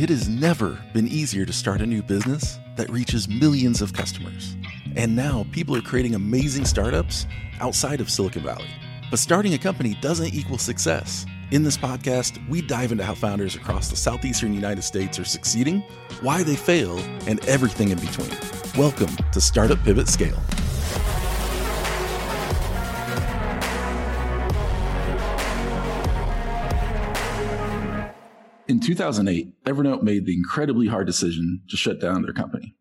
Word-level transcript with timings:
It 0.00 0.08
has 0.08 0.30
never 0.30 0.82
been 0.94 1.06
easier 1.06 1.44
to 1.44 1.52
start 1.52 1.82
a 1.82 1.86
new 1.86 2.02
business 2.02 2.58
that 2.76 2.88
reaches 2.88 3.28
millions 3.28 3.82
of 3.82 3.92
customers. 3.92 4.56
And 4.96 5.14
now 5.14 5.44
people 5.52 5.76
are 5.76 5.82
creating 5.82 6.14
amazing 6.14 6.64
startups 6.64 7.26
outside 7.60 8.00
of 8.00 8.08
Silicon 8.08 8.42
Valley. 8.42 8.70
But 9.10 9.18
starting 9.18 9.52
a 9.52 9.58
company 9.58 9.98
doesn't 10.00 10.32
equal 10.32 10.56
success. 10.56 11.26
In 11.50 11.64
this 11.64 11.76
podcast, 11.76 12.40
we 12.48 12.62
dive 12.62 12.92
into 12.92 13.04
how 13.04 13.14
founders 13.14 13.56
across 13.56 13.90
the 13.90 13.96
southeastern 13.96 14.54
United 14.54 14.84
States 14.84 15.18
are 15.18 15.24
succeeding, 15.26 15.80
why 16.22 16.44
they 16.44 16.56
fail, 16.56 16.98
and 17.26 17.46
everything 17.46 17.90
in 17.90 17.98
between. 17.98 18.30
Welcome 18.78 19.14
to 19.32 19.38
Startup 19.38 19.84
Pivot 19.84 20.08
Scale. 20.08 20.40
In 28.80 28.86
2008, 28.86 29.64
Evernote 29.64 30.02
made 30.02 30.24
the 30.24 30.34
incredibly 30.34 30.86
hard 30.86 31.06
decision 31.06 31.60
to 31.68 31.76
shut 31.76 32.00
down 32.00 32.22
their 32.22 32.32
company. 32.32 32.74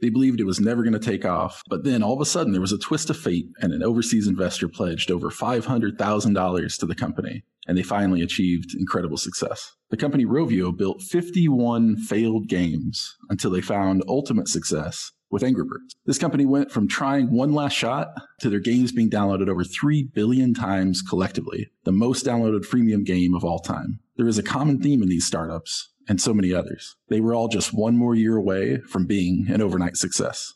They 0.00 0.08
believed 0.08 0.40
it 0.40 0.44
was 0.44 0.58
never 0.58 0.82
going 0.82 0.92
to 0.92 0.98
take 0.98 1.24
off, 1.24 1.62
but 1.68 1.84
then 1.84 2.02
all 2.02 2.14
of 2.14 2.20
a 2.20 2.24
sudden 2.24 2.50
there 2.50 2.60
was 2.60 2.72
a 2.72 2.78
twist 2.78 3.10
of 3.10 3.16
fate 3.16 3.46
and 3.60 3.72
an 3.72 3.80
overseas 3.80 4.26
investor 4.26 4.66
pledged 4.66 5.08
over 5.08 5.30
$500,000 5.30 6.78
to 6.80 6.84
the 6.84 6.94
company, 6.96 7.44
and 7.68 7.78
they 7.78 7.84
finally 7.84 8.22
achieved 8.22 8.74
incredible 8.76 9.16
success. 9.16 9.76
The 9.90 9.96
company 9.96 10.24
Rovio 10.24 10.76
built 10.76 11.00
51 11.00 11.98
failed 11.98 12.48
games 12.48 13.16
until 13.28 13.52
they 13.52 13.60
found 13.60 14.02
ultimate 14.08 14.48
success 14.48 15.12
with 15.30 15.44
Angry 15.44 15.64
Birds. 15.64 15.94
This 16.06 16.18
company 16.18 16.44
went 16.44 16.72
from 16.72 16.88
trying 16.88 17.30
one 17.30 17.52
last 17.52 17.74
shot 17.74 18.08
to 18.40 18.50
their 18.50 18.58
games 18.58 18.90
being 18.90 19.10
downloaded 19.10 19.48
over 19.48 19.62
3 19.62 20.10
billion 20.12 20.54
times 20.54 21.02
collectively, 21.02 21.70
the 21.84 21.92
most 21.92 22.26
downloaded 22.26 22.66
freemium 22.66 23.04
game 23.04 23.32
of 23.32 23.44
all 23.44 23.60
time. 23.60 24.00
There 24.20 24.28
is 24.28 24.36
a 24.36 24.42
common 24.42 24.82
theme 24.82 25.02
in 25.02 25.08
these 25.08 25.24
startups 25.24 25.94
and 26.06 26.20
so 26.20 26.34
many 26.34 26.52
others. 26.52 26.94
They 27.08 27.22
were 27.22 27.34
all 27.34 27.48
just 27.48 27.72
one 27.72 27.96
more 27.96 28.14
year 28.14 28.36
away 28.36 28.76
from 28.76 29.06
being 29.06 29.46
an 29.48 29.62
overnight 29.62 29.96
success. 29.96 30.52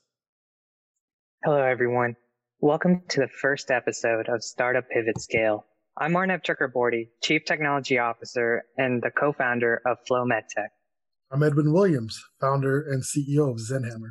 Hello, 1.42 1.62
everyone. 1.62 2.16
Welcome 2.60 3.04
to 3.08 3.20
the 3.20 3.28
first 3.40 3.70
episode 3.70 4.28
of 4.28 4.44
Startup 4.44 4.84
Pivot 4.90 5.18
Scale. 5.18 5.64
I'm 5.96 6.14
Arnab 6.14 6.42
Chakraborty, 6.42 7.08
Chief 7.22 7.42
Technology 7.46 7.96
Officer 7.96 8.64
and 8.76 9.02
the 9.02 9.10
co-founder 9.10 9.80
of 9.86 9.96
Flow 10.06 10.26
MedTech. 10.26 10.68
I'm 11.32 11.42
Edwin 11.42 11.72
Williams, 11.72 12.22
founder 12.42 12.82
and 12.82 13.02
CEO 13.02 13.50
of 13.50 13.56
Zenhammer. 13.56 14.10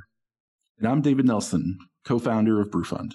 And 0.80 0.88
I'm 0.88 1.02
David 1.02 1.28
Nelson, 1.28 1.78
co 2.04 2.18
founder 2.18 2.60
of 2.60 2.72
Brewfund. 2.72 3.12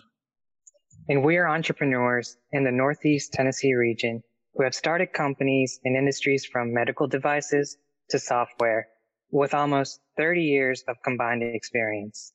And 1.08 1.24
we 1.24 1.36
are 1.36 1.48
entrepreneurs 1.48 2.36
in 2.52 2.62
the 2.62 2.70
Northeast 2.70 3.32
Tennessee 3.32 3.74
region 3.74 4.22
who 4.58 4.64
have 4.64 4.74
started 4.74 5.12
companies 5.12 5.78
in 5.84 5.94
industries 5.94 6.44
from 6.44 6.74
medical 6.74 7.06
devices 7.06 7.78
to 8.10 8.18
software 8.18 8.88
with 9.30 9.54
almost 9.54 10.00
30 10.16 10.42
years 10.42 10.82
of 10.88 10.96
combined 11.04 11.44
experience. 11.44 12.32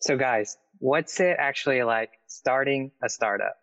So, 0.00 0.16
guys, 0.16 0.56
what's 0.78 1.18
it 1.18 1.36
actually 1.38 1.82
like 1.82 2.10
starting 2.28 2.92
a 3.02 3.08
startup? 3.08 3.56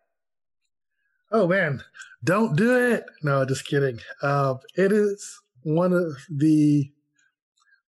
Oh, 1.31 1.47
man, 1.47 1.81
don't 2.21 2.57
do 2.57 2.75
it. 2.75 3.05
No, 3.23 3.45
just 3.45 3.65
kidding. 3.65 3.99
Uh, 4.21 4.55
it 4.75 4.91
is 4.91 5.39
one 5.63 5.93
of 5.93 6.17
the 6.29 6.91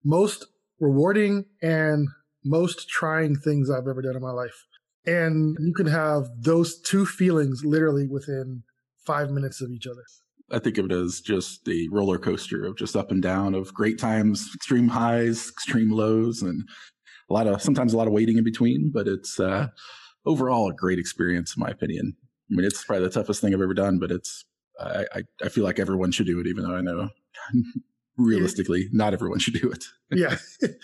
most 0.06 0.46
rewarding 0.80 1.44
and 1.62 2.08
most 2.46 2.88
trying 2.88 3.36
things 3.36 3.70
I've 3.70 3.90
ever 3.90 4.02
done 4.02 4.16
in 4.16 4.22
my 4.22 4.32
life. 4.32 4.66
And 5.06 5.58
you 5.60 5.74
can 5.74 5.88
have 5.88 6.30
those 6.40 6.80
two 6.80 7.06
feelings 7.06 7.66
literally 7.66 8.08
within 8.08 8.64
five 9.06 9.32
minutes 9.32 9.62
of 9.62 9.72
each 9.72 9.88
other. 9.88 10.04
I 10.52 10.60
think 10.60 10.78
of 10.78 10.86
it 10.86 10.92
as 10.92 11.22
just 11.22 11.68
a 11.68 11.88
roller 11.92 12.18
coaster 12.18 12.66
of 12.66 12.78
just 12.78 12.96
up 12.96 13.12
and 13.12 13.22
down 13.22 13.56
of 13.56 13.74
great 13.74 13.98
times, 13.98 14.52
extreme 14.54 14.88
highs, 14.88 15.50
extreme 15.50 15.90
lows, 15.92 16.42
and 16.42 16.68
a 17.30 17.34
lot 17.34 17.48
of 17.48 17.62
sometimes 17.62 17.94
a 17.94 17.98
lot 17.98 18.08
of 18.08 18.14
waiting 18.14 18.38
in 18.38 18.44
between. 18.44 18.92
But 18.94 19.08
it's 19.08 19.40
uh, 19.40 19.68
overall 20.26 20.70
a 20.70 20.74
great 20.74 21.00
experience, 21.00 21.56
in 21.56 21.62
my 21.62 21.70
opinion. 21.70 22.16
I 22.52 22.56
mean, 22.56 22.66
it's 22.66 22.84
probably 22.84 23.06
the 23.06 23.14
toughest 23.14 23.42
thing 23.42 23.54
I've 23.54 23.62
ever 23.62 23.74
done, 23.74 24.00
but 24.00 24.12
it's 24.12 24.46
I, 24.80 25.06
I, 25.16 25.24
I 25.44 25.50
feel 25.50 25.64
like 25.64 25.80
everyone 25.80 26.12
should 26.12 26.28
do 26.28 26.40
it, 26.40 26.48
even 26.48 26.64
though 26.64 26.76
I 26.76 26.82
know 26.82 27.10
realistically, 28.18 28.90
not 28.92 29.14
everyone 29.14 29.40
should 29.40 29.56
do 29.56 29.72
it. 29.72 29.86
yeah. 30.12 30.38
and 30.62 30.76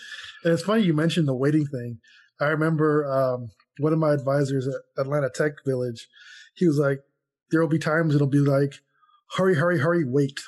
it's 0.44 0.62
funny 0.62 0.82
you 0.82 0.94
mentioned 0.94 1.28
the 1.28 1.34
waiting 1.34 1.66
thing. 1.66 1.98
I 2.40 2.46
remember 2.46 3.10
um, 3.10 3.50
one 3.78 3.92
of 3.92 3.98
my 3.98 4.12
advisors 4.12 4.66
at 4.66 4.80
Atlanta 4.98 5.30
Tech 5.32 5.52
Village, 5.66 6.08
he 6.54 6.66
was 6.66 6.78
like, 6.78 7.00
there 7.50 7.60
will 7.60 7.68
be 7.68 7.78
times 7.78 8.14
it'll 8.14 8.26
be 8.26 8.38
like, 8.38 8.74
hurry, 9.36 9.54
hurry, 9.54 9.78
hurry, 9.78 10.04
wait. 10.04 10.40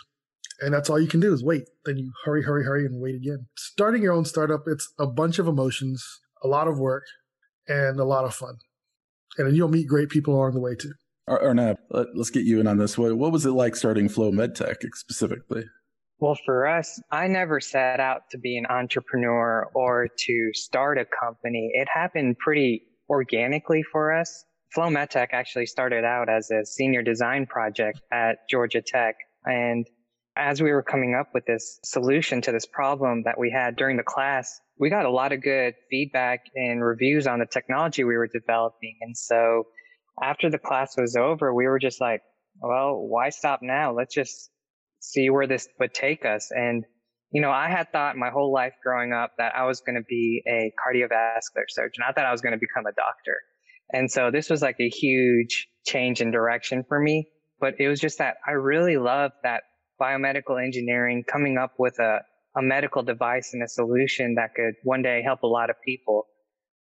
And 0.60 0.72
that's 0.72 0.88
all 0.88 1.00
you 1.00 1.08
can 1.08 1.20
do 1.20 1.32
is 1.32 1.42
wait. 1.42 1.64
Then 1.84 1.98
you 1.98 2.12
hurry, 2.24 2.42
hurry, 2.42 2.64
hurry, 2.64 2.86
and 2.86 3.00
wait 3.00 3.16
again. 3.16 3.46
Starting 3.56 4.02
your 4.02 4.12
own 4.12 4.24
startup, 4.24 4.64
it's 4.66 4.92
a 4.98 5.06
bunch 5.06 5.38
of 5.38 5.48
emotions, 5.48 6.20
a 6.42 6.48
lot 6.48 6.68
of 6.68 6.78
work, 6.78 7.04
and 7.66 7.98
a 7.98 8.04
lot 8.04 8.24
of 8.24 8.34
fun. 8.34 8.56
And 9.38 9.46
then 9.46 9.54
you'll 9.54 9.68
meet 9.68 9.88
great 9.88 10.08
people 10.08 10.34
along 10.34 10.52
the 10.52 10.60
way 10.60 10.74
too. 10.74 10.92
Arnab, 11.26 11.78
let's 11.90 12.30
get 12.30 12.44
you 12.44 12.60
in 12.60 12.66
on 12.66 12.78
this. 12.78 12.98
What, 12.98 13.16
what 13.16 13.32
was 13.32 13.46
it 13.46 13.52
like 13.52 13.76
starting 13.76 14.08
Flow 14.08 14.30
MedTech 14.30 14.76
specifically? 14.94 15.64
Well, 16.18 16.36
for 16.44 16.68
us, 16.68 17.00
I 17.10 17.26
never 17.26 17.60
set 17.60 17.98
out 17.98 18.30
to 18.30 18.38
be 18.38 18.56
an 18.56 18.66
entrepreneur 18.66 19.68
or 19.74 20.06
to 20.06 20.50
start 20.52 20.98
a 20.98 21.04
company. 21.04 21.70
It 21.74 21.88
happened 21.92 22.38
pretty 22.38 22.82
organically 23.08 23.82
for 23.82 24.12
us. 24.12 24.44
Flow 24.74 24.88
MedTech 24.88 25.28
actually 25.32 25.66
started 25.66 26.04
out 26.04 26.30
as 26.30 26.50
a 26.50 26.64
senior 26.64 27.02
design 27.02 27.44
project 27.46 28.00
at 28.10 28.48
Georgia 28.48 28.80
Tech. 28.80 29.16
And 29.44 29.86
as 30.34 30.62
we 30.62 30.70
were 30.70 30.82
coming 30.82 31.14
up 31.14 31.28
with 31.34 31.44
this 31.44 31.78
solution 31.84 32.40
to 32.42 32.52
this 32.52 32.64
problem 32.64 33.24
that 33.24 33.38
we 33.38 33.50
had 33.50 33.76
during 33.76 33.98
the 33.98 34.02
class, 34.02 34.60
we 34.78 34.88
got 34.88 35.04
a 35.04 35.10
lot 35.10 35.32
of 35.32 35.42
good 35.42 35.74
feedback 35.90 36.40
and 36.54 36.82
reviews 36.82 37.26
on 37.26 37.38
the 37.38 37.46
technology 37.46 38.02
we 38.02 38.16
were 38.16 38.28
developing. 38.28 38.96
And 39.02 39.16
so 39.16 39.64
after 40.22 40.48
the 40.48 40.58
class 40.58 40.96
was 40.96 41.16
over, 41.16 41.52
we 41.52 41.66
were 41.66 41.78
just 41.78 42.00
like, 42.00 42.22
well, 42.58 42.96
why 42.96 43.28
stop 43.28 43.60
now? 43.62 43.92
Let's 43.92 44.14
just 44.14 44.50
see 45.00 45.28
where 45.28 45.46
this 45.46 45.68
would 45.80 45.92
take 45.92 46.24
us. 46.24 46.50
And, 46.50 46.84
you 47.30 47.42
know, 47.42 47.50
I 47.50 47.68
had 47.68 47.92
thought 47.92 48.16
my 48.16 48.30
whole 48.30 48.52
life 48.52 48.72
growing 48.82 49.12
up 49.12 49.32
that 49.36 49.54
I 49.54 49.66
was 49.66 49.82
going 49.82 49.96
to 49.96 50.04
be 50.08 50.42
a 50.48 50.72
cardiovascular 50.80 51.64
surgeon. 51.68 52.04
I 52.08 52.12
thought 52.12 52.24
I 52.24 52.32
was 52.32 52.40
going 52.40 52.52
to 52.54 52.58
become 52.58 52.86
a 52.86 52.92
doctor. 52.92 53.36
And 53.90 54.10
so 54.10 54.30
this 54.30 54.48
was 54.50 54.62
like 54.62 54.76
a 54.80 54.88
huge 54.88 55.68
change 55.84 56.20
in 56.20 56.30
direction 56.30 56.84
for 56.88 56.98
me. 56.98 57.28
But 57.60 57.74
it 57.78 57.88
was 57.88 58.00
just 58.00 58.18
that 58.18 58.36
I 58.46 58.52
really 58.52 58.96
loved 58.96 59.34
that 59.44 59.62
biomedical 60.00 60.62
engineering 60.62 61.24
coming 61.30 61.58
up 61.58 61.74
with 61.78 61.98
a, 62.00 62.20
a 62.56 62.62
medical 62.62 63.02
device 63.02 63.50
and 63.52 63.62
a 63.62 63.68
solution 63.68 64.34
that 64.34 64.54
could 64.54 64.74
one 64.82 65.02
day 65.02 65.22
help 65.22 65.42
a 65.42 65.46
lot 65.46 65.70
of 65.70 65.76
people. 65.84 66.26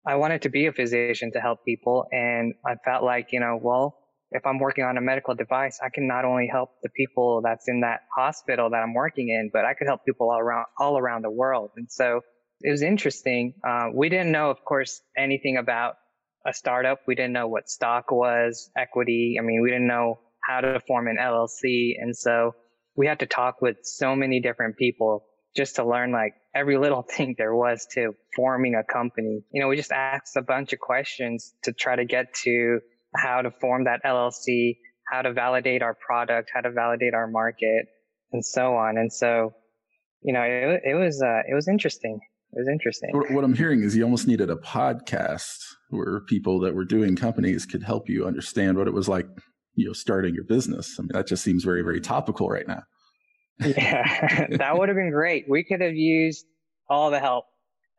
I 0.07 0.15
wanted 0.15 0.43
to 0.43 0.49
be 0.49 0.67
a 0.67 0.71
physician 0.71 1.31
to 1.33 1.41
help 1.41 1.65
people. 1.65 2.05
And 2.11 2.53
I 2.65 2.75
felt 2.85 3.03
like, 3.03 3.29
you 3.31 3.39
know, 3.39 3.59
well, 3.61 3.97
if 4.31 4.45
I'm 4.45 4.59
working 4.59 4.83
on 4.83 4.97
a 4.97 5.01
medical 5.01 5.35
device, 5.35 5.79
I 5.83 5.89
can 5.89 6.07
not 6.07 6.23
only 6.23 6.47
help 6.47 6.69
the 6.83 6.89
people 6.89 7.41
that's 7.43 7.67
in 7.67 7.81
that 7.81 8.01
hospital 8.15 8.69
that 8.69 8.77
I'm 8.77 8.93
working 8.93 9.29
in, 9.29 9.49
but 9.51 9.65
I 9.65 9.73
could 9.73 9.87
help 9.87 10.05
people 10.05 10.29
all 10.29 10.39
around, 10.39 10.65
all 10.79 10.97
around 10.97 11.23
the 11.23 11.31
world. 11.31 11.71
And 11.75 11.87
so 11.91 12.21
it 12.61 12.69
was 12.69 12.83
interesting. 12.83 13.55
Uh, 13.67 13.87
we 13.93 14.09
didn't 14.09 14.31
know, 14.31 14.49
of 14.49 14.63
course, 14.63 15.01
anything 15.17 15.57
about 15.57 15.95
a 16.49 16.53
startup. 16.53 16.99
We 17.07 17.15
didn't 17.15 17.33
know 17.33 17.47
what 17.47 17.69
stock 17.69 18.11
was, 18.11 18.69
equity. 18.77 19.37
I 19.39 19.43
mean, 19.43 19.61
we 19.61 19.69
didn't 19.69 19.87
know 19.87 20.19
how 20.43 20.61
to 20.61 20.79
form 20.87 21.07
an 21.07 21.17
LLC. 21.19 21.93
And 21.99 22.15
so 22.15 22.53
we 22.95 23.07
had 23.07 23.19
to 23.19 23.25
talk 23.25 23.61
with 23.61 23.77
so 23.83 24.15
many 24.15 24.41
different 24.41 24.77
people 24.77 25.25
just 25.55 25.75
to 25.75 25.85
learn 25.85 26.11
like 26.11 26.33
every 26.55 26.77
little 26.77 27.01
thing 27.15 27.35
there 27.37 27.55
was 27.55 27.87
to 27.93 28.13
forming 28.35 28.75
a 28.75 28.83
company. 28.83 29.41
You 29.51 29.61
know, 29.61 29.67
we 29.67 29.75
just 29.75 29.91
asked 29.91 30.35
a 30.35 30.41
bunch 30.41 30.73
of 30.73 30.79
questions 30.79 31.53
to 31.63 31.73
try 31.73 31.95
to 31.95 32.05
get 32.05 32.33
to 32.43 32.79
how 33.15 33.41
to 33.41 33.51
form 33.51 33.85
that 33.85 34.01
LLC, 34.05 34.77
how 35.11 35.21
to 35.21 35.33
validate 35.33 35.81
our 35.81 35.95
product, 35.95 36.51
how 36.53 36.61
to 36.61 36.71
validate 36.71 37.13
our 37.13 37.27
market, 37.27 37.85
and 38.31 38.45
so 38.45 38.75
on. 38.75 38.97
And 38.97 39.11
so, 39.11 39.53
you 40.21 40.33
know, 40.33 40.41
it, 40.41 40.81
it 40.83 40.95
was 40.95 41.21
uh, 41.21 41.41
it 41.49 41.55
was 41.55 41.67
interesting. 41.67 42.19
It 42.51 42.59
was 42.59 42.67
interesting. 42.67 43.11
What 43.13 43.43
I'm 43.43 43.53
hearing 43.53 43.83
is 43.83 43.95
you 43.95 44.03
almost 44.03 44.27
needed 44.27 44.49
a 44.49 44.55
podcast 44.55 45.57
where 45.89 46.21
people 46.21 46.59
that 46.61 46.73
were 46.73 46.85
doing 46.85 47.15
companies 47.15 47.65
could 47.65 47.83
help 47.83 48.09
you 48.09 48.25
understand 48.25 48.77
what 48.77 48.87
it 48.87 48.93
was 48.93 49.07
like, 49.07 49.27
you 49.75 49.85
know, 49.85 49.93
starting 49.93 50.33
your 50.33 50.45
business. 50.45 50.95
I 50.97 51.03
mean, 51.03 51.11
that 51.13 51.27
just 51.27 51.43
seems 51.43 51.63
very, 51.63 51.83
very 51.83 52.01
topical 52.01 52.49
right 52.49 52.67
now. 52.67 52.83
yeah, 53.59 54.47
that 54.57 54.77
would 54.77 54.89
have 54.89 54.95
been 54.95 55.11
great. 55.11 55.45
We 55.47 55.63
could 55.63 55.81
have 55.81 55.95
used 55.95 56.45
all 56.89 57.11
the 57.11 57.19
help. 57.19 57.45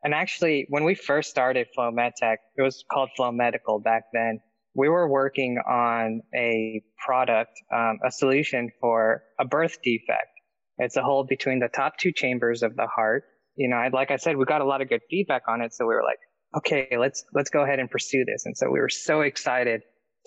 And 0.03 0.13
actually, 0.13 0.65
when 0.69 0.83
we 0.83 0.95
first 0.95 1.29
started 1.29 1.67
Flow 1.73 1.91
MedTech, 1.91 2.37
it 2.57 2.61
was 2.61 2.83
called 2.91 3.09
Flow 3.15 3.31
Medical 3.31 3.79
back 3.79 4.03
then 4.11 4.41
we 4.73 4.89
were 4.89 5.07
working 5.07 5.57
on 5.57 6.21
a 6.35 6.81
product, 7.05 7.51
um, 7.73 7.99
a 8.05 8.11
solution 8.11 8.71
for 8.79 9.23
a 9.39 9.45
birth 9.45 9.77
defect. 9.83 10.29
It's 10.77 10.95
a 10.95 11.03
hole 11.03 11.25
between 11.25 11.59
the 11.59 11.67
top 11.67 11.97
two 11.97 12.11
chambers 12.11 12.63
of 12.63 12.75
the 12.75 12.87
heart. 12.87 13.23
You 13.61 13.69
know, 13.69 13.79
like 13.93 14.09
I 14.09 14.15
said, 14.15 14.37
we 14.37 14.45
got 14.45 14.61
a 14.61 14.65
lot 14.65 14.81
of 14.81 14.89
good 14.89 15.01
feedback 15.07 15.43
on 15.47 15.61
it. 15.61 15.71
So 15.73 15.85
we 15.85 15.93
were 15.93 16.03
like, 16.03 16.17
okay, 16.57 16.87
let's, 16.97 17.23
let's 17.33 17.51
go 17.51 17.63
ahead 17.63 17.79
and 17.79 17.89
pursue 17.89 18.25
this. 18.25 18.45
And 18.45 18.57
so 18.57 18.71
we 18.71 18.79
were 18.79 18.89
so 18.89 19.21
excited 19.21 19.81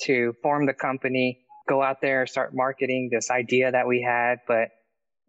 to 0.05 0.33
form 0.41 0.67
the 0.67 0.73
company, 0.73 1.41
go 1.69 1.83
out 1.83 1.97
there, 2.01 2.27
start 2.29 2.53
marketing 2.55 3.09
this 3.11 3.31
idea 3.33 3.73
that 3.73 3.89
we 3.89 4.01
had. 4.03 4.37
But 4.47 4.69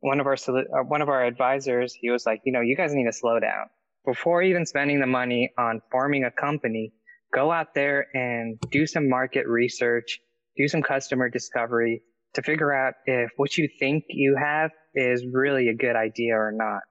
one 0.02 0.20
of 0.20 0.28
our 0.28 0.36
uh, 0.36 0.84
one 0.88 1.02
of 1.02 1.10
our 1.10 1.26
advisors, 1.26 1.96
he 2.00 2.12
was 2.12 2.28
like, 2.28 2.42
you 2.46 2.54
know, 2.54 2.62
you 2.62 2.76
guys 2.78 2.94
need 2.94 3.06
to 3.06 3.14
slow 3.14 3.40
down 3.40 3.66
before 4.06 4.44
even 4.44 4.66
spending 4.68 5.00
the 5.00 5.08
money 5.08 5.52
on 5.58 5.82
forming 5.92 6.26
a 6.26 6.32
company. 6.32 6.94
Go 7.34 7.52
out 7.52 7.74
there 7.74 8.06
and 8.14 8.60
do 8.70 8.86
some 8.86 9.10
market 9.10 9.48
research, 9.48 10.20
do 10.58 10.68
some 10.68 10.84
customer 10.84 11.28
discovery 11.28 12.04
to 12.36 12.44
figure 12.44 12.72
out 12.72 12.94
if 13.08 13.32
what 13.38 13.58
you 13.58 13.68
think 13.80 14.04
you 14.10 14.38
have 14.40 14.70
is 14.94 15.26
really 15.34 15.70
a 15.70 15.76
good 15.76 15.96
idea 15.96 16.36
or 16.36 16.52
not. 16.54 16.82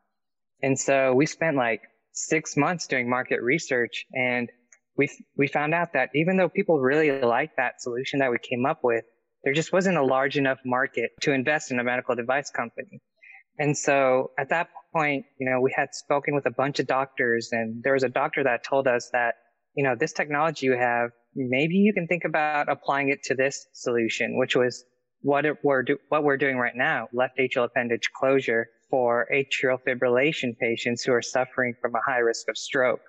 And 0.64 0.78
so 0.78 1.12
we 1.12 1.26
spent 1.26 1.58
like 1.58 1.82
six 2.12 2.56
months 2.56 2.86
doing 2.86 3.10
market 3.10 3.42
research 3.42 4.06
and 4.14 4.48
we, 4.96 5.10
we 5.36 5.46
found 5.46 5.74
out 5.74 5.92
that 5.92 6.08
even 6.14 6.38
though 6.38 6.48
people 6.48 6.80
really 6.80 7.20
liked 7.20 7.58
that 7.58 7.82
solution 7.82 8.20
that 8.20 8.30
we 8.30 8.38
came 8.38 8.64
up 8.64 8.78
with, 8.82 9.04
there 9.42 9.52
just 9.52 9.74
wasn't 9.74 9.98
a 9.98 10.02
large 10.02 10.38
enough 10.38 10.60
market 10.64 11.10
to 11.20 11.32
invest 11.32 11.70
in 11.70 11.78
a 11.80 11.84
medical 11.84 12.14
device 12.14 12.50
company. 12.50 13.02
And 13.58 13.76
so 13.76 14.30
at 14.38 14.48
that 14.48 14.68
point, 14.96 15.26
you 15.38 15.50
know, 15.50 15.60
we 15.60 15.70
had 15.76 15.88
spoken 15.92 16.34
with 16.34 16.46
a 16.46 16.50
bunch 16.50 16.80
of 16.80 16.86
doctors 16.86 17.50
and 17.52 17.82
there 17.84 17.92
was 17.92 18.02
a 18.02 18.08
doctor 18.08 18.44
that 18.44 18.64
told 18.64 18.88
us 18.88 19.10
that, 19.12 19.34
you 19.76 19.84
know, 19.84 19.94
this 20.00 20.14
technology 20.14 20.64
you 20.64 20.78
have, 20.78 21.10
maybe 21.34 21.74
you 21.74 21.92
can 21.92 22.06
think 22.06 22.24
about 22.24 22.70
applying 22.70 23.10
it 23.10 23.22
to 23.24 23.34
this 23.34 23.66
solution, 23.74 24.38
which 24.38 24.56
was 24.56 24.82
what 25.20 25.44
we're 25.62 25.82
do, 25.82 25.98
what 26.08 26.24
we're 26.24 26.38
doing 26.38 26.56
right 26.56 26.74
now, 26.74 27.08
left 27.12 27.36
atrial 27.38 27.66
appendage 27.66 28.08
closure 28.18 28.68
for 28.90 29.26
atrial 29.32 29.78
fibrillation 29.86 30.56
patients 30.58 31.02
who 31.02 31.12
are 31.12 31.22
suffering 31.22 31.74
from 31.80 31.94
a 31.94 32.00
high 32.06 32.18
risk 32.18 32.48
of 32.48 32.56
stroke. 32.56 33.00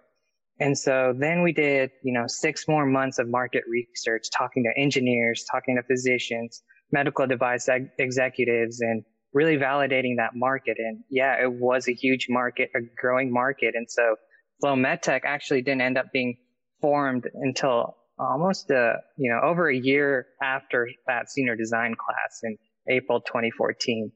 And 0.59 0.77
so 0.77 1.13
then 1.17 1.41
we 1.41 1.51
did, 1.51 1.91
you 2.03 2.13
know, 2.13 2.25
six 2.27 2.67
more 2.67 2.85
months 2.85 3.19
of 3.19 3.27
market 3.27 3.63
research, 3.69 4.27
talking 4.35 4.63
to 4.63 4.81
engineers, 4.81 5.45
talking 5.51 5.75
to 5.75 5.83
physicians, 5.83 6.63
medical 6.91 7.27
device 7.27 7.67
ex- 7.67 7.85
executives, 7.99 8.79
and 8.79 9.03
really 9.33 9.57
validating 9.57 10.15
that 10.17 10.31
market. 10.33 10.77
And 10.79 11.03
yeah, 11.09 11.35
it 11.43 11.51
was 11.51 11.89
a 11.89 11.93
huge 11.93 12.27
market, 12.29 12.69
a 12.73 12.79
growing 12.97 13.33
market. 13.33 13.75
And 13.75 13.85
so 13.89 14.15
Flow 14.61 14.75
MedTech 14.75 15.21
actually 15.25 15.61
didn't 15.61 15.81
end 15.81 15.97
up 15.97 16.05
being 16.13 16.37
formed 16.81 17.25
until 17.33 17.97
almost 18.17 18.71
a, 18.71 18.77
uh, 18.77 18.93
you 19.17 19.29
know, 19.29 19.45
over 19.45 19.69
a 19.69 19.75
year 19.75 20.27
after 20.41 20.87
that 21.07 21.29
senior 21.29 21.57
design 21.57 21.95
class 21.95 22.39
in 22.43 22.57
April 22.89 23.19
2014. 23.19 24.11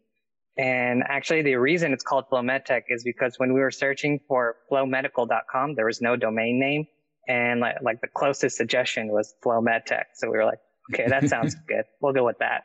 And 0.59 1.03
actually, 1.07 1.41
the 1.41 1.56
reason 1.56 1.94
it's 1.94 2.03
called 2.03 2.25
Flow 2.27 2.41
MedTech 2.41 2.83
is 2.89 3.06
because 3.06 3.35
when 3.38 3.53
we 3.53 3.61
were 3.61 3.71
searching 3.71 4.19
for 4.27 4.57
flowmedical.com, 4.69 5.75
there 5.75 5.85
was 5.85 6.01
no 6.01 6.17
domain 6.17 6.59
name. 6.59 6.85
And 7.29 7.61
like, 7.61 7.75
like 7.81 8.01
the 8.01 8.09
closest 8.09 8.57
suggestion 8.57 9.07
was 9.07 9.33
Flow 9.41 9.61
MedTech. 9.61 10.03
So 10.15 10.29
we 10.29 10.38
were 10.38 10.44
like, 10.44 10.59
okay, 10.94 11.07
that 11.07 11.29
sounds 11.29 11.56
good. 11.67 11.85
We'll 12.01 12.11
go 12.11 12.25
with 12.25 12.39
that. 12.39 12.63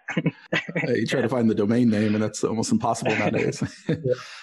you 0.89 1.07
try 1.07 1.21
to 1.21 1.29
find 1.29 1.49
the 1.49 1.55
domain 1.55 1.89
name, 1.89 2.17
and 2.17 2.25
that's 2.25 2.43
almost 2.43 2.73
impossible 2.73 3.15
nowadays. 3.15 3.63
yeah. 3.89 3.97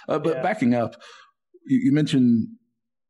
uh, 0.08 0.20
but 0.20 0.36
yeah. 0.38 0.42
backing 0.42 0.74
up, 0.74 0.96
you, 1.68 1.80
you 1.80 1.92
mentioned 1.92 2.48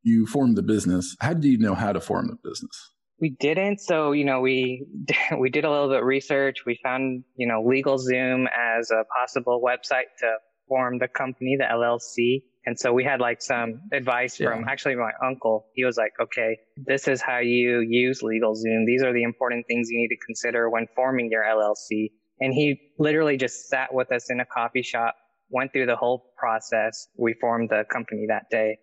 you 0.02 0.26
formed 0.26 0.56
the 0.56 0.62
business. 0.62 1.16
How 1.20 1.34
did 1.34 1.44
you 1.44 1.58
know 1.58 1.76
how 1.76 1.92
to 1.92 2.00
form 2.00 2.26
the 2.26 2.48
business? 2.48 2.91
We 3.22 3.36
didn't. 3.38 3.80
So, 3.80 4.10
you 4.10 4.24
know, 4.24 4.40
we, 4.40 4.84
we 5.38 5.48
did 5.48 5.64
a 5.64 5.70
little 5.70 5.88
bit 5.88 6.00
of 6.00 6.04
research. 6.04 6.64
We 6.66 6.76
found, 6.82 7.22
you 7.36 7.46
know, 7.46 7.62
LegalZoom 7.62 8.46
as 8.46 8.90
a 8.90 9.04
possible 9.16 9.62
website 9.64 10.10
to 10.18 10.34
form 10.68 10.98
the 10.98 11.06
company, 11.06 11.56
the 11.56 11.64
LLC. 11.64 12.42
And 12.66 12.76
so 12.78 12.92
we 12.92 13.04
had 13.04 13.20
like 13.20 13.40
some 13.40 13.82
advice 13.92 14.40
yeah. 14.40 14.50
from 14.50 14.64
actually 14.68 14.96
my 14.96 15.12
uncle. 15.24 15.66
He 15.74 15.84
was 15.84 15.96
like, 15.96 16.10
okay, 16.20 16.58
this 16.76 17.06
is 17.06 17.22
how 17.22 17.38
you 17.38 17.86
use 17.88 18.22
LegalZoom. 18.22 18.86
These 18.86 19.04
are 19.04 19.12
the 19.12 19.22
important 19.22 19.66
things 19.68 19.88
you 19.88 20.00
need 20.00 20.08
to 20.08 20.26
consider 20.26 20.68
when 20.68 20.88
forming 20.96 21.28
your 21.30 21.44
LLC. 21.44 22.10
And 22.40 22.52
he 22.52 22.80
literally 22.98 23.36
just 23.36 23.68
sat 23.68 23.94
with 23.94 24.10
us 24.10 24.30
in 24.30 24.40
a 24.40 24.44
coffee 24.44 24.82
shop, 24.82 25.14
went 25.48 25.72
through 25.72 25.86
the 25.86 25.96
whole 25.96 26.32
process. 26.36 27.06
We 27.16 27.36
formed 27.40 27.70
the 27.70 27.84
company 27.88 28.26
that 28.28 28.46
day. 28.50 28.78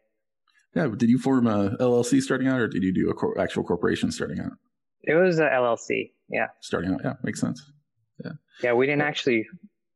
Yeah. 0.76 0.88
Did 0.96 1.10
you 1.10 1.18
form 1.18 1.48
a 1.48 1.76
LLC 1.78 2.22
starting 2.22 2.48
out, 2.48 2.60
or 2.60 2.68
did 2.68 2.84
you 2.84 2.94
do 2.94 3.10
a 3.10 3.14
cor- 3.14 3.40
actual 3.40 3.64
corporation 3.64 4.12
starting 4.12 4.40
out? 4.40 4.54
It 5.04 5.16
was 5.16 5.40
a 5.40 5.44
LLC. 5.44 6.12
Yeah. 6.30 6.48
Starting 6.62 6.94
out. 6.94 7.02
Yeah, 7.04 7.14
makes 7.24 7.40
sense. 7.40 7.62
Yeah. 8.24 8.32
Yeah, 8.62 8.74
we 8.74 8.86
didn't 8.86 9.02
actually 9.02 9.46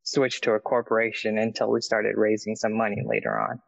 switch 0.04 0.42
to 0.42 0.52
a 0.52 0.60
corporation 0.60 1.38
until 1.38 1.72
we 1.72 1.81
started 1.81 2.16
raising 2.18 2.56
some 2.56 2.75
money 2.75 3.02
later 3.06 3.40
on. 3.40 3.60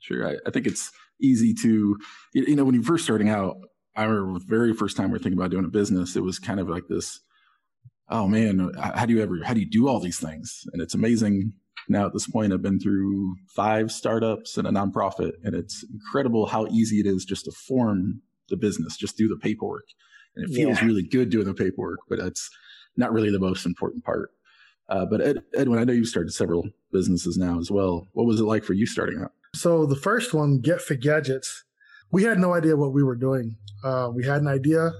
Sure. 0.00 0.28
I, 0.28 0.36
I 0.46 0.50
think 0.50 0.66
it's 0.66 0.90
easy 1.20 1.54
to, 1.54 1.96
you 2.34 2.56
know, 2.56 2.64
when 2.64 2.74
you're 2.74 2.84
first 2.84 3.04
starting 3.04 3.28
out, 3.28 3.56
I 3.94 4.04
remember 4.04 4.38
the 4.38 4.44
very 4.46 4.74
first 4.74 4.96
time 4.96 5.10
we 5.10 5.16
are 5.16 5.18
thinking 5.18 5.38
about 5.38 5.50
doing 5.50 5.64
a 5.64 5.68
business, 5.68 6.16
it 6.16 6.22
was 6.22 6.38
kind 6.38 6.60
of 6.60 6.68
like 6.68 6.84
this, 6.88 7.20
oh 8.08 8.28
man, 8.28 8.72
how 8.76 9.06
do 9.06 9.14
you 9.14 9.22
ever, 9.22 9.38
how 9.42 9.54
do 9.54 9.60
you 9.60 9.68
do 9.68 9.88
all 9.88 10.00
these 10.00 10.20
things? 10.20 10.64
And 10.72 10.82
it's 10.82 10.94
amazing 10.94 11.54
now 11.88 12.06
at 12.06 12.12
this 12.12 12.26
point, 12.28 12.52
I've 12.52 12.62
been 12.62 12.80
through 12.80 13.36
five 13.54 13.92
startups 13.92 14.56
and 14.56 14.66
a 14.66 14.70
nonprofit, 14.70 15.32
and 15.44 15.54
it's 15.54 15.84
incredible 15.92 16.46
how 16.46 16.66
easy 16.66 17.00
it 17.00 17.06
is 17.06 17.24
just 17.24 17.44
to 17.44 17.52
form 17.52 18.22
the 18.48 18.56
business, 18.56 18.96
just 18.96 19.16
do 19.16 19.28
the 19.28 19.36
paperwork. 19.36 19.86
And 20.34 20.48
it 20.48 20.54
feels 20.54 20.80
yeah. 20.80 20.86
really 20.86 21.02
good 21.02 21.30
doing 21.30 21.46
the 21.46 21.54
paperwork, 21.54 22.00
but 22.08 22.18
it's 22.18 22.50
not 22.96 23.12
really 23.12 23.30
the 23.30 23.38
most 23.38 23.66
important 23.66 24.04
part. 24.04 24.30
Uh, 24.88 25.04
but 25.04 25.20
Ed, 25.20 25.42
Edwin, 25.56 25.78
I 25.78 25.84
know 25.84 25.92
you've 25.92 26.06
started 26.06 26.32
several 26.32 26.68
businesses 26.92 27.36
now 27.36 27.58
as 27.58 27.70
well. 27.70 28.06
What 28.12 28.26
was 28.26 28.40
it 28.40 28.44
like 28.44 28.64
for 28.64 28.72
you 28.72 28.86
starting 28.86 29.20
out? 29.20 29.32
So 29.54 29.86
the 29.86 29.96
first 29.96 30.34
one, 30.34 30.60
Get 30.60 30.80
Fit 30.80 31.00
Gadgets, 31.00 31.64
we 32.12 32.22
had 32.22 32.38
no 32.38 32.54
idea 32.54 32.76
what 32.76 32.92
we 32.92 33.02
were 33.02 33.16
doing. 33.16 33.56
Uh, 33.82 34.10
we 34.14 34.24
had 34.24 34.42
an 34.42 34.48
idea. 34.48 34.92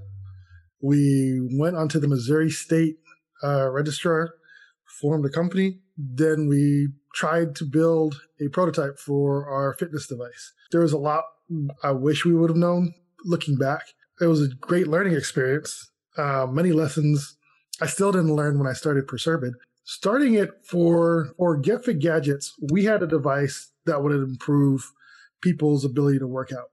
We 0.80 1.40
went 1.58 1.76
onto 1.76 2.00
the 2.00 2.08
Missouri 2.08 2.50
State 2.50 2.96
uh, 3.42 3.70
Registrar, 3.70 4.30
formed 5.00 5.24
a 5.24 5.30
company, 5.30 5.78
then 5.96 6.46
we 6.48 6.88
tried 7.14 7.54
to 7.56 7.64
build 7.64 8.20
a 8.40 8.48
prototype 8.48 8.98
for 8.98 9.48
our 9.48 9.74
fitness 9.74 10.06
device. 10.06 10.52
There 10.70 10.82
was 10.82 10.92
a 10.92 10.98
lot 10.98 11.24
I 11.82 11.92
wish 11.92 12.24
we 12.24 12.34
would 12.34 12.50
have 12.50 12.56
known 12.56 12.92
looking 13.24 13.56
back. 13.56 13.82
It 14.20 14.26
was 14.26 14.42
a 14.42 14.48
great 14.48 14.88
learning 14.88 15.14
experience. 15.14 15.90
Uh, 16.16 16.46
many 16.50 16.72
lessons 16.72 17.36
I 17.80 17.86
still 17.86 18.10
didn't 18.10 18.34
learn 18.34 18.58
when 18.58 18.66
I 18.66 18.72
started 18.72 19.06
Proserbid. 19.06 19.52
Starting 19.84 20.34
it 20.34 20.50
for 20.64 21.32
for 21.36 21.56
Get 21.56 21.84
Fit 21.84 22.00
Gadgets, 22.00 22.52
we 22.72 22.84
had 22.84 23.02
a 23.02 23.06
device 23.06 23.70
that 23.84 24.02
would 24.02 24.12
improve 24.12 24.92
people's 25.42 25.84
ability 25.84 26.18
to 26.18 26.26
work 26.26 26.50
out. 26.52 26.70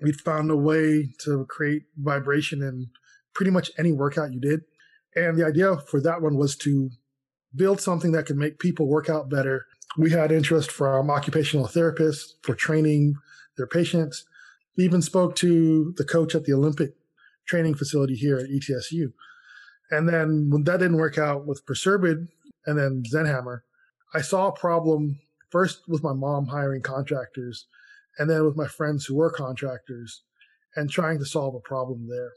We 0.00 0.12
found 0.12 0.50
a 0.50 0.56
way 0.56 1.14
to 1.24 1.46
create 1.46 1.84
vibration 1.96 2.62
in 2.62 2.90
pretty 3.34 3.50
much 3.50 3.70
any 3.78 3.92
workout 3.92 4.32
you 4.32 4.40
did. 4.40 4.62
And 5.14 5.38
the 5.38 5.46
idea 5.46 5.76
for 5.76 6.00
that 6.02 6.20
one 6.20 6.36
was 6.36 6.56
to 6.58 6.90
build 7.54 7.80
something 7.80 8.12
that 8.12 8.26
could 8.26 8.36
make 8.36 8.58
people 8.58 8.86
work 8.86 9.08
out 9.08 9.28
better. 9.28 9.66
We 9.98 10.10
had 10.10 10.32
interest 10.32 10.70
from 10.70 11.10
occupational 11.10 11.66
therapists 11.66 12.32
for 12.42 12.54
training 12.54 13.14
their 13.56 13.66
patients. 13.66 14.24
We 14.76 14.84
even 14.84 15.02
spoke 15.02 15.34
to 15.36 15.92
the 15.96 16.04
coach 16.04 16.34
at 16.34 16.44
the 16.44 16.52
Olympic 16.52 16.94
training 17.46 17.74
facility 17.74 18.14
here 18.14 18.38
at 18.38 18.48
ETSU. 18.48 19.12
And 19.90 20.08
then 20.08 20.48
when 20.50 20.64
that 20.64 20.78
didn't 20.78 20.98
work 20.98 21.18
out 21.18 21.46
with 21.46 21.66
Proserbid 21.66 22.28
and 22.66 22.78
then 22.78 23.02
Zenhammer, 23.12 23.60
I 24.14 24.20
saw 24.20 24.48
a 24.48 24.52
problem 24.52 25.18
first 25.50 25.82
with 25.88 26.02
my 26.02 26.12
mom 26.12 26.46
hiring 26.46 26.82
contractors 26.82 27.66
and 28.18 28.30
then 28.30 28.44
with 28.44 28.56
my 28.56 28.68
friends 28.68 29.06
who 29.06 29.16
were 29.16 29.30
contractors 29.30 30.22
and 30.76 30.88
trying 30.88 31.18
to 31.18 31.24
solve 31.24 31.54
a 31.54 31.60
problem 31.60 32.08
there. 32.08 32.32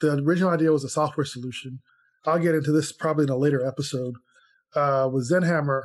The 0.00 0.22
original 0.22 0.50
idea 0.50 0.72
was 0.72 0.84
a 0.84 0.88
software 0.88 1.24
solution. 1.24 1.80
I'll 2.26 2.38
get 2.38 2.54
into 2.54 2.72
this 2.72 2.92
probably 2.92 3.24
in 3.24 3.30
a 3.30 3.36
later 3.36 3.64
episode, 3.64 4.16
uh, 4.74 5.08
with 5.12 5.30
Zenhammer, 5.30 5.82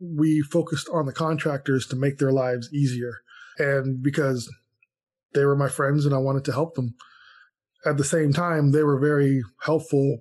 we 0.00 0.42
focused 0.42 0.88
on 0.92 1.06
the 1.06 1.12
contractors 1.12 1.86
to 1.86 1.96
make 1.96 2.18
their 2.18 2.32
lives 2.32 2.72
easier. 2.72 3.18
And 3.58 4.02
because 4.02 4.50
they 5.34 5.44
were 5.44 5.56
my 5.56 5.68
friends 5.68 6.06
and 6.06 6.14
I 6.14 6.18
wanted 6.18 6.44
to 6.46 6.52
help 6.52 6.74
them. 6.74 6.94
At 7.84 7.98
the 7.98 8.04
same 8.04 8.32
time, 8.32 8.72
they 8.72 8.82
were 8.82 8.98
very 8.98 9.42
helpful 9.62 10.20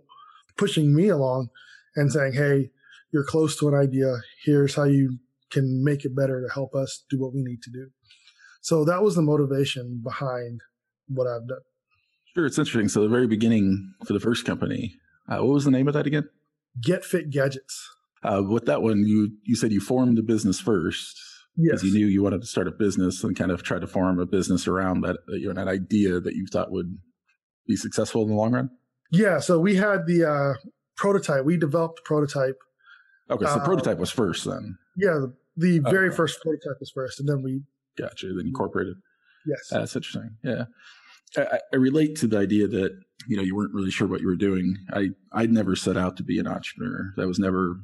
pushing 0.58 0.94
me 0.94 1.08
along 1.08 1.50
and 1.96 2.12
saying, 2.12 2.34
Hey, 2.34 2.72
you're 3.12 3.24
close 3.24 3.58
to 3.60 3.68
an 3.70 3.76
idea. 3.76 4.18
Here's 4.44 4.76
how 4.76 4.84
you 4.84 5.20
can 5.52 5.84
make 5.84 6.04
it 6.04 6.16
better 6.16 6.46
to 6.46 6.54
help 6.54 6.76
us 6.76 7.06
do 7.10 7.20
what 7.20 7.34
we 7.34 7.44
need 7.44 7.62
to 7.62 7.70
do. 7.70 7.90
So 8.62 8.84
that 8.86 9.04
was 9.04 9.16
the 9.16 9.22
motivation 9.22 10.02
behind 10.04 10.62
what 11.08 11.28
I've 11.28 11.48
done. 11.48 11.60
Sure. 12.34 12.46
It's 12.46 12.58
interesting. 12.58 12.90
So 12.90 13.02
the 13.02 13.10
very 13.10 13.28
beginning 13.28 13.94
for 14.06 14.14
the 14.14 14.20
first 14.20 14.46
company, 14.46 14.96
uh, 15.30 15.38
what 15.38 15.54
was 15.54 15.66
the 15.66 15.72
name 15.72 15.88
of 15.88 15.94
that 15.94 16.08
again? 16.08 16.28
Get 16.82 17.06
Fit 17.06 17.30
Gadgets. 17.30 17.90
Uh, 18.24 18.42
with 18.48 18.66
that 18.66 18.82
one, 18.82 19.06
you 19.06 19.32
you 19.44 19.56
said 19.56 19.72
you 19.72 19.82
formed 19.82 20.18
the 20.18 20.24
business 20.24 20.60
first 20.60 21.20
because 21.56 21.84
yes. 21.84 21.94
you 21.94 22.00
knew 22.00 22.08
you 22.08 22.24
wanted 22.24 22.42
to 22.42 22.48
start 22.48 22.68
a 22.68 22.72
business 22.72 23.24
and 23.24 23.36
kind 23.36 23.52
of 23.52 23.64
try 23.64 23.80
to 23.80 23.88
form 23.88 24.20
a 24.20 24.26
business 24.26 24.68
around 24.68 25.02
that 25.02 25.18
you 25.28 25.48
know, 25.48 25.54
that 25.54 25.70
idea 25.70 26.20
that 26.20 26.34
you 26.34 26.48
thought 26.52 26.72
would 26.72 26.98
be 27.68 27.76
successful 27.76 28.24
in 28.24 28.30
the 28.30 28.34
long 28.34 28.54
run. 28.54 28.70
Yeah, 29.12 29.40
so 29.40 29.60
we 29.60 29.76
had 29.76 30.08
the 30.08 30.26
uh, 30.26 30.54
prototype. 30.96 31.46
We 31.46 31.58
developed 31.58 31.98
the 31.98 32.02
prototype. 32.06 32.58
Okay, 33.30 33.46
so 33.46 33.56
the 33.56 33.62
uh, 33.62 33.66
prototype 33.66 34.00
was 34.00 34.10
first 34.10 34.46
then. 34.46 34.78
Yeah, 34.98 35.20
the, 35.20 35.34
the 35.56 35.80
very 35.80 36.08
okay. 36.08 36.16
first 36.16 36.42
prototype 36.42 36.80
was 36.80 36.92
first, 36.92 37.20
and 37.20 37.30
then 37.30 37.44
we 37.44 37.62
got 37.98 38.12
gotcha. 38.12 38.34
Then 38.34 38.48
incorporated. 38.48 38.96
Yes, 39.46 39.68
that's 39.70 39.96
interesting. 39.96 40.38
Yeah, 40.44 40.66
I, 41.38 41.60
I 41.72 41.76
relate 41.76 42.16
to 42.18 42.28
the 42.28 42.38
idea 42.38 42.68
that 42.68 42.98
you 43.28 43.38
know 43.38 43.44
you 43.44 43.56
weren't 43.56 43.74
really 43.74 43.92
sure 43.92 44.08
what 44.08 44.22
you 44.22 44.28
were 44.28 44.36
doing. 44.36 44.78
I 44.92 45.10
I'd 45.32 45.52
never 45.52 45.76
set 45.76 45.98
out 45.98 46.18
to 46.18 46.24
be 46.24 46.40
an 46.40 46.48
entrepreneur. 46.48 47.14
That 47.18 47.28
was 47.28 47.40
never 47.40 47.78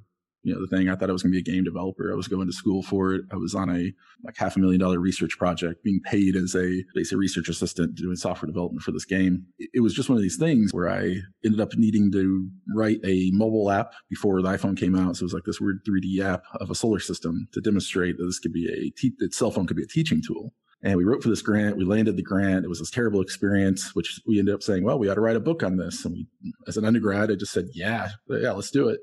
you 0.44 0.54
know 0.54 0.62
the 0.62 0.68
thing. 0.68 0.90
I 0.90 0.96
thought 0.96 1.10
I 1.10 1.14
was 1.14 1.22
going 1.24 1.34
to 1.34 1.42
be 1.42 1.50
a 1.50 1.54
game 1.54 1.64
developer. 1.64 2.12
I 2.12 2.16
was 2.16 2.28
going 2.28 2.48
to 2.48 2.54
school 2.54 2.82
for 2.82 3.14
it. 3.14 3.22
I 3.32 3.36
was 3.36 3.54
on 3.54 3.70
a 3.70 3.92
like 4.24 4.38
half 4.38 4.56
a 4.56 4.60
million 4.60 4.80
dollar 4.80 5.00
research 5.00 5.38
project, 5.38 5.84
being 5.84 6.00
paid 6.06 6.36
as 6.36 6.56
a 6.56 6.84
basic 6.96 7.18
research 7.18 7.50
assistant 7.50 7.96
doing 7.96 8.16
software 8.16 8.48
development 8.48 8.82
for 8.82 8.92
this 8.92 9.06
game. 9.06 9.46
It 9.60 9.82
was 9.82 9.94
just 9.94 10.10
one 10.10 10.18
of 10.18 10.22
these 10.22 10.38
things 10.38 10.74
where 10.74 10.90
I 10.90 11.18
ended 11.44 11.60
up 11.60 11.76
needing 11.76 12.12
to 12.14 12.50
write 12.76 13.00
a 13.04 13.32
mobile 13.34 13.70
app 13.70 13.94
before 14.10 14.42
the 14.42 14.50
iPhone 14.50 14.78
came 14.78 14.96
out. 14.96 15.18
So 15.18 15.24
it 15.24 15.26
was 15.26 15.34
like 15.34 15.44
this 15.46 15.60
weird 15.60 15.82
3D 15.88 16.20
app 16.24 16.44
of 16.56 16.70
a 16.70 16.76
solar 16.76 17.00
system 17.00 17.48
to 17.54 17.62
demonstrate 17.62 18.18
that 18.18 18.26
this 18.26 18.40
could 18.40 18.54
be 18.54 18.68
a 18.68 18.92
te- 19.00 19.16
that 19.20 19.34
cell 19.34 19.52
phone 19.52 19.68
could 19.68 19.78
be 19.78 19.84
a 19.84 19.88
teaching 19.88 20.22
tool. 20.26 20.54
And 20.82 20.96
we 20.96 21.04
wrote 21.04 21.22
for 21.22 21.30
this 21.30 21.42
grant. 21.42 21.78
We 21.78 21.84
landed 21.84 22.16
the 22.16 22.24
grant. 22.24 22.64
It 22.64 22.70
was 22.70 22.80
this 22.80 22.92
terrible 22.92 23.22
experience, 23.22 23.94
which 23.96 24.22
we 24.26 24.40
ended 24.40 24.56
up 24.56 24.64
saying, 24.64 24.84
well, 24.84 24.98
we 24.98 25.10
ought 25.10 25.16
to 25.16 25.22
write 25.22 25.36
a 25.36 25.42
book 25.42 25.62
on 25.62 25.78
this. 25.78 26.06
And 26.06 26.14
we, 26.14 26.54
as 26.68 26.78
an 26.78 26.86
undergrad, 26.86 27.30
I 27.30 27.36
just 27.36 27.52
said, 27.52 27.66
yeah, 27.74 28.10
yeah, 28.30 28.52
let's 28.52 28.72
do 28.72 28.88
it. 28.88 29.02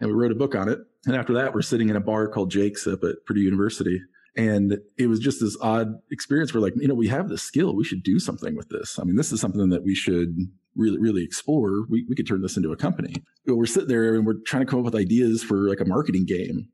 And 0.00 0.08
we 0.08 0.14
wrote 0.14 0.32
a 0.32 0.36
book 0.36 0.54
on 0.54 0.68
it. 0.68 0.78
And 1.06 1.14
after 1.14 1.34
that, 1.34 1.54
we're 1.54 1.62
sitting 1.62 1.90
in 1.90 1.96
a 1.96 2.00
bar 2.00 2.28
called 2.28 2.50
Jake's 2.50 2.86
up 2.86 3.04
at 3.04 3.26
Purdue 3.26 3.40
University. 3.40 4.00
And 4.36 4.78
it 4.96 5.08
was 5.08 5.18
just 5.18 5.40
this 5.40 5.56
odd 5.60 5.94
experience 6.10 6.54
where 6.54 6.62
like, 6.62 6.74
you 6.76 6.88
know, 6.88 6.94
we 6.94 7.08
have 7.08 7.28
this 7.28 7.42
skill. 7.42 7.74
We 7.74 7.84
should 7.84 8.02
do 8.02 8.18
something 8.18 8.56
with 8.56 8.68
this. 8.68 8.98
I 8.98 9.04
mean, 9.04 9.16
this 9.16 9.32
is 9.32 9.40
something 9.40 9.68
that 9.70 9.82
we 9.82 9.94
should 9.94 10.36
really, 10.76 10.98
really 10.98 11.24
explore. 11.24 11.84
We, 11.90 12.06
we 12.08 12.14
could 12.14 12.26
turn 12.26 12.40
this 12.40 12.56
into 12.56 12.72
a 12.72 12.76
company. 12.76 13.16
But 13.44 13.56
we're 13.56 13.66
sitting 13.66 13.88
there 13.88 14.14
and 14.14 14.24
we're 14.24 14.40
trying 14.46 14.64
to 14.64 14.70
come 14.70 14.78
up 14.78 14.84
with 14.84 14.94
ideas 14.94 15.42
for 15.42 15.68
like 15.68 15.80
a 15.80 15.84
marketing 15.84 16.24
game 16.24 16.68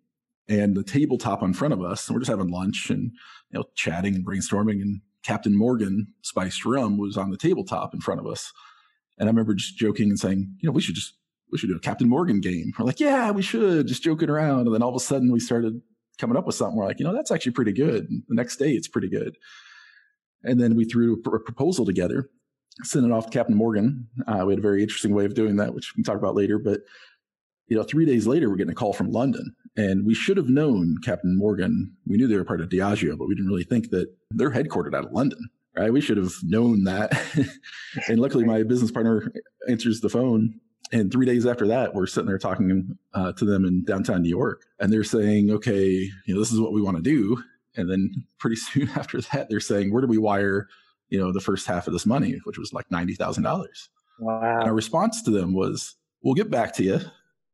and 0.49 0.77
the 0.77 0.85
tabletop 0.85 1.43
in 1.43 1.55
front 1.55 1.75
of 1.75 1.83
us. 1.83 2.07
And 2.07 2.15
we're 2.15 2.21
just 2.21 2.31
having 2.31 2.51
lunch 2.51 2.91
and, 2.91 3.13
you 3.51 3.59
know, 3.59 3.65
chatting 3.75 4.15
and 4.15 4.27
brainstorming. 4.27 4.83
And 4.83 5.01
Captain 5.23 5.57
Morgan 5.57 6.09
spiced 6.23 6.65
rum 6.65 6.99
was 6.99 7.17
on 7.17 7.31
the 7.31 7.37
tabletop 7.37 7.95
in 7.95 8.01
front 8.01 8.21
of 8.21 8.27
us. 8.27 8.53
And 9.19 9.29
I 9.29 9.31
remember 9.31 9.55
just 9.55 9.77
joking 9.77 10.09
and 10.09 10.19
saying, 10.19 10.57
you 10.61 10.69
know, 10.69 10.73
we 10.73 10.83
should 10.83 10.97
just, 10.97 11.15
we 11.51 11.59
should 11.59 11.71
do 11.71 11.77
a 11.77 11.81
Captain 11.81 12.09
Morgan 12.09 12.41
game. 12.41 12.73
We're 12.79 12.85
like, 12.85 13.01
yeah, 13.01 13.31
we 13.31 13.43
should, 13.43 13.87
just 13.87 14.03
joking 14.03 14.29
around. 14.29 14.67
And 14.67 14.75
then 14.75 14.83
all 14.83 14.91
of 14.91 14.97
a 14.97 15.01
sudden 15.01 15.33
we 15.33 15.41
started 15.41 15.81
coming 16.19 16.37
up 16.37 16.47
with 16.47 16.57
something. 16.57 16.77
We're 16.77 16.87
like, 16.87 16.99
you 16.99 17.05
know, 17.05 17.15
that's 17.15 17.31
actually 17.31 17.53
pretty 17.53 17.73
good. 17.73 18.09
And 18.11 18.23
the 18.29 18.35
next 18.35 18.57
day 18.57 18.73
it's 18.73 18.89
pretty 18.89 19.09
good. 19.09 19.37
And 20.43 20.61
then 20.61 20.75
we 20.75 20.85
threw 20.85 21.15
a 21.15 21.39
proposal 21.41 21.87
together, 21.87 22.29
sent 22.83 23.07
it 23.07 23.13
off 23.13 23.27
to 23.27 23.31
Captain 23.31 23.57
Morgan. 23.57 24.09
Uh, 24.27 24.45
we 24.47 24.53
had 24.53 24.59
a 24.59 24.63
very 24.63 24.83
interesting 24.83 25.15
way 25.15 25.25
of 25.25 25.35
doing 25.35 25.57
that, 25.57 25.75
which 25.75 25.93
we 25.93 26.03
can 26.03 26.13
talk 26.13 26.21
about 26.21 26.35
later. 26.35 26.59
But 26.59 26.81
you 27.69 27.77
know, 27.77 27.83
three 27.83 28.05
days 28.05 28.27
later, 28.27 28.49
we're 28.49 28.57
getting 28.57 28.73
a 28.73 28.77
call 28.77 28.93
from 28.93 29.11
London. 29.11 29.55
And 29.77 30.07
we 30.07 30.15
should 30.15 30.37
have 30.37 30.49
known 30.49 30.97
Captain 31.03 31.37
Morgan. 31.37 31.97
We 32.07 32.17
knew 32.17 32.29
they 32.29 32.37
were 32.37 32.45
part 32.45 32.61
of 32.61 32.69
Diageo, 32.69 33.19
but 33.19 33.27
we 33.27 33.35
didn't 33.35 33.51
really 33.51 33.65
think 33.65 33.91
that 33.91 34.15
they're 34.31 34.51
headquartered 34.51 34.95
out 34.95 35.07
of 35.07 35.13
London, 35.13 35.49
right? 35.77 35.93
We 35.93 36.01
should 36.01 36.17
have 36.17 36.33
known 36.43 36.85
that. 36.85 37.13
and 38.09 38.21
luckily, 38.21 38.45
my 38.45 38.63
business 38.63 38.91
partner 38.91 39.33
answers 39.69 40.01
the 40.01 40.09
phone. 40.09 40.61
And 40.93 41.11
three 41.11 41.27
days 41.27 41.45
after 41.45 41.67
that, 41.69 41.95
we're 41.95 42.07
sitting 42.07 42.29
there 42.29 42.39
talking 42.39 42.97
uh, 43.15 43.33
to 43.33 43.45
them 43.45 43.65
in 43.65 43.83
downtown 43.85 44.23
New 44.23 44.29
York. 44.29 44.63
And 44.79 44.93
they're 44.93 45.03
saying, 45.03 45.51
okay, 45.51 45.91
you 46.27 46.35
know, 46.35 46.39
this 46.39 46.53
is 46.53 46.61
what 46.61 46.73
we 46.73 46.83
want 46.83 46.99
to 46.99 47.03
do. 47.03 47.43
And 47.77 47.91
then 47.91 48.27
pretty 48.39 48.57
soon 48.57 48.89
after 48.91 49.21
that, 49.21 49.49
they're 49.49 49.59
saying, 49.59 49.93
where 49.93 50.03
do 50.03 50.07
we 50.07 50.19
wire, 50.19 50.69
you 51.09 51.19
know, 51.19 51.33
the 51.33 51.41
first 51.41 51.67
half 51.67 51.89
of 51.89 51.93
this 51.93 52.07
money, 52.07 52.39
which 52.45 52.59
was 52.59 52.73
like 52.73 52.89
$90,000. 52.91 53.67
Wow. 54.21 54.61
And 54.61 54.69
our 54.69 54.75
response 54.75 55.21
to 55.23 55.33
them 55.33 55.53
was, 55.53 55.97
we'll 56.23 56.35
get 56.35 56.51
back 56.51 56.75
to 56.75 56.85
you 56.85 57.01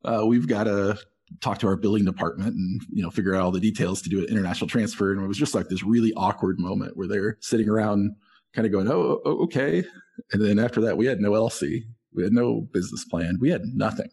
uh, 0.05 0.25
we've 0.27 0.47
got 0.47 0.65
to 0.65 0.99
talk 1.41 1.59
to 1.59 1.67
our 1.67 1.77
billing 1.77 2.05
department 2.05 2.55
and 2.55 2.83
you 2.93 3.03
know 3.03 3.11
figure 3.11 3.35
out 3.35 3.43
all 3.43 3.51
the 3.51 3.61
details 3.61 4.03
to 4.03 4.09
do 4.09 4.19
an 4.19 4.27
international 4.27 4.69
transfer. 4.69 5.13
And 5.13 5.23
it 5.23 5.27
was 5.27 5.39
just 5.39 5.55
like 5.55 5.69
this 5.69 5.83
really 5.83 6.13
awkward 6.17 6.59
moment 6.59 6.97
where 6.97 7.07
they're 7.07 7.37
sitting 7.41 7.69
around 7.69 8.17
kind 8.53 8.67
of 8.67 8.73
going 8.73 8.91
oh, 8.91 9.21
oh 9.25 9.45
okay. 9.45 9.85
And 10.33 10.45
then 10.45 10.59
after 10.59 10.81
that 10.83 10.97
we 10.97 11.07
had 11.07 11.21
no 11.21 11.31
lc 11.33 11.85
we 12.13 12.25
had 12.25 12.33
no 12.33 12.63
business 12.73 13.05
plan. 13.05 13.39
We 13.41 13.51
had 13.51 13.63
nothing. 13.67 14.11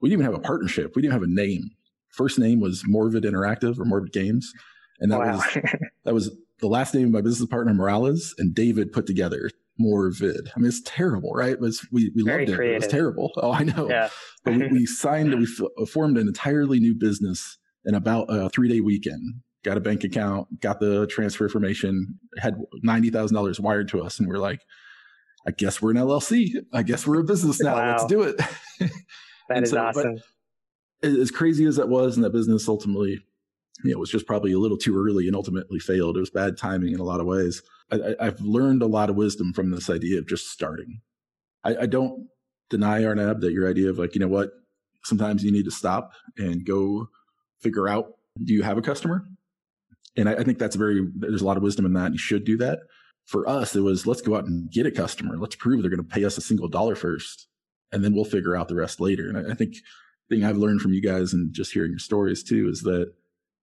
We 0.00 0.10
didn't 0.10 0.20
even 0.20 0.32
have 0.32 0.40
a 0.40 0.46
partnership. 0.46 0.94
We 0.94 1.00
didn't 1.00 1.14
have 1.14 1.22
a 1.22 1.26
name. 1.26 1.70
First 2.10 2.38
name 2.38 2.60
was 2.60 2.84
morvid 2.84 3.24
interactive 3.24 3.78
or 3.78 3.84
morvid 3.84 4.12
games. 4.12 4.52
And 5.00 5.10
that 5.10 5.20
wow. 5.20 5.36
was 5.36 5.44
that 6.04 6.14
was 6.14 6.30
the 6.60 6.68
last 6.68 6.94
name 6.94 7.06
of 7.06 7.10
my 7.12 7.20
business 7.20 7.48
partner 7.48 7.74
morales 7.74 8.34
and 8.38 8.54
david 8.54 8.92
put 8.92 9.06
together 9.06 9.50
more 9.78 10.10
vid. 10.10 10.50
I 10.54 10.60
mean, 10.60 10.68
it's 10.68 10.82
terrible, 10.84 11.32
right? 11.32 11.52
It 11.52 11.60
was, 11.60 11.86
we 11.90 12.10
we 12.14 12.22
loved 12.22 12.48
it. 12.48 12.60
It 12.60 12.74
was 12.76 12.86
terrible. 12.86 13.32
Oh, 13.36 13.52
I 13.52 13.64
know. 13.64 13.88
Yeah. 13.88 14.08
but 14.44 14.54
we, 14.54 14.68
we 14.68 14.86
signed, 15.02 15.34
we 15.34 15.44
f- 15.44 15.66
uh, 15.80 15.86
formed 15.86 16.16
an 16.18 16.28
entirely 16.28 16.80
new 16.80 16.94
business 16.94 17.58
in 17.84 17.94
about 17.94 18.26
a 18.28 18.48
three 18.50 18.68
day 18.68 18.80
weekend. 18.80 19.40
Got 19.64 19.76
a 19.78 19.80
bank 19.80 20.04
account, 20.04 20.60
got 20.60 20.78
the 20.78 21.06
transfer 21.06 21.44
information, 21.44 22.18
had 22.38 22.54
ninety 22.82 23.10
thousand 23.10 23.34
dollars 23.34 23.58
wired 23.58 23.88
to 23.88 24.02
us, 24.02 24.18
and 24.18 24.28
we're 24.28 24.36
like, 24.38 24.60
I 25.46 25.52
guess 25.52 25.80
we're 25.80 25.90
an 25.90 25.96
LLC. 25.96 26.50
I 26.72 26.82
guess 26.82 27.06
we're 27.06 27.20
a 27.20 27.24
business 27.24 27.60
now. 27.60 27.74
Wow. 27.74 27.90
Let's 27.92 28.06
do 28.06 28.22
it. 28.22 28.36
that 29.48 29.62
is 29.62 29.70
so, 29.70 29.78
awesome. 29.78 30.16
As 31.02 31.30
crazy 31.30 31.64
as 31.66 31.76
that 31.76 31.88
was, 31.88 32.16
and 32.16 32.24
that 32.24 32.30
business 32.30 32.68
ultimately, 32.68 33.20
you 33.82 33.92
know, 33.92 33.98
was 33.98 34.10
just 34.10 34.26
probably 34.26 34.52
a 34.52 34.58
little 34.58 34.76
too 34.76 34.96
early 34.96 35.26
and 35.26 35.34
ultimately 35.34 35.78
failed. 35.78 36.16
It 36.16 36.20
was 36.20 36.30
bad 36.30 36.56
timing 36.56 36.94
in 36.94 37.00
a 37.00 37.04
lot 37.04 37.20
of 37.20 37.26
ways. 37.26 37.62
I, 37.90 38.14
have 38.20 38.40
learned 38.40 38.82
a 38.82 38.86
lot 38.86 39.10
of 39.10 39.16
wisdom 39.16 39.52
from 39.52 39.70
this 39.70 39.90
idea 39.90 40.18
of 40.18 40.28
just 40.28 40.50
starting. 40.50 41.00
I, 41.64 41.76
I 41.82 41.86
don't 41.86 42.28
deny 42.70 43.04
Arnab 43.04 43.40
that 43.40 43.52
your 43.52 43.68
idea 43.68 43.90
of 43.90 43.98
like, 43.98 44.14
you 44.14 44.20
know 44.20 44.28
what, 44.28 44.50
sometimes 45.04 45.44
you 45.44 45.52
need 45.52 45.64
to 45.64 45.70
stop 45.70 46.12
and 46.36 46.64
go 46.64 47.08
figure 47.60 47.88
out 47.88 48.12
do 48.42 48.52
you 48.52 48.62
have 48.62 48.78
a 48.78 48.82
customer? 48.82 49.24
And 50.16 50.28
I, 50.28 50.34
I 50.34 50.44
think 50.44 50.58
that's 50.58 50.76
very, 50.76 51.06
there's 51.14 51.42
a 51.42 51.46
lot 51.46 51.56
of 51.56 51.62
wisdom 51.62 51.86
in 51.86 51.92
that. 51.94 52.12
You 52.12 52.18
should 52.18 52.44
do 52.44 52.56
that. 52.58 52.80
For 53.26 53.48
us, 53.48 53.74
it 53.74 53.80
was 53.80 54.06
let's 54.06 54.20
go 54.20 54.36
out 54.36 54.44
and 54.44 54.70
get 54.70 54.86
a 54.86 54.90
customer. 54.90 55.36
Let's 55.38 55.56
prove 55.56 55.80
they're 55.80 55.90
going 55.90 56.02
to 56.02 56.14
pay 56.14 56.24
us 56.24 56.36
a 56.36 56.42
single 56.42 56.68
dollar 56.68 56.94
first, 56.94 57.46
and 57.90 58.04
then 58.04 58.14
we'll 58.14 58.24
figure 58.24 58.54
out 58.54 58.68
the 58.68 58.74
rest 58.74 59.00
later. 59.00 59.28
And 59.28 59.38
I, 59.38 59.52
I 59.52 59.54
think 59.54 59.76
thing 60.28 60.44
I've 60.44 60.58
learned 60.58 60.82
from 60.82 60.92
you 60.92 61.00
guys 61.00 61.32
and 61.32 61.52
just 61.52 61.72
hearing 61.72 61.92
your 61.92 61.98
stories 61.98 62.42
too 62.42 62.68
is 62.68 62.82
that 62.82 63.12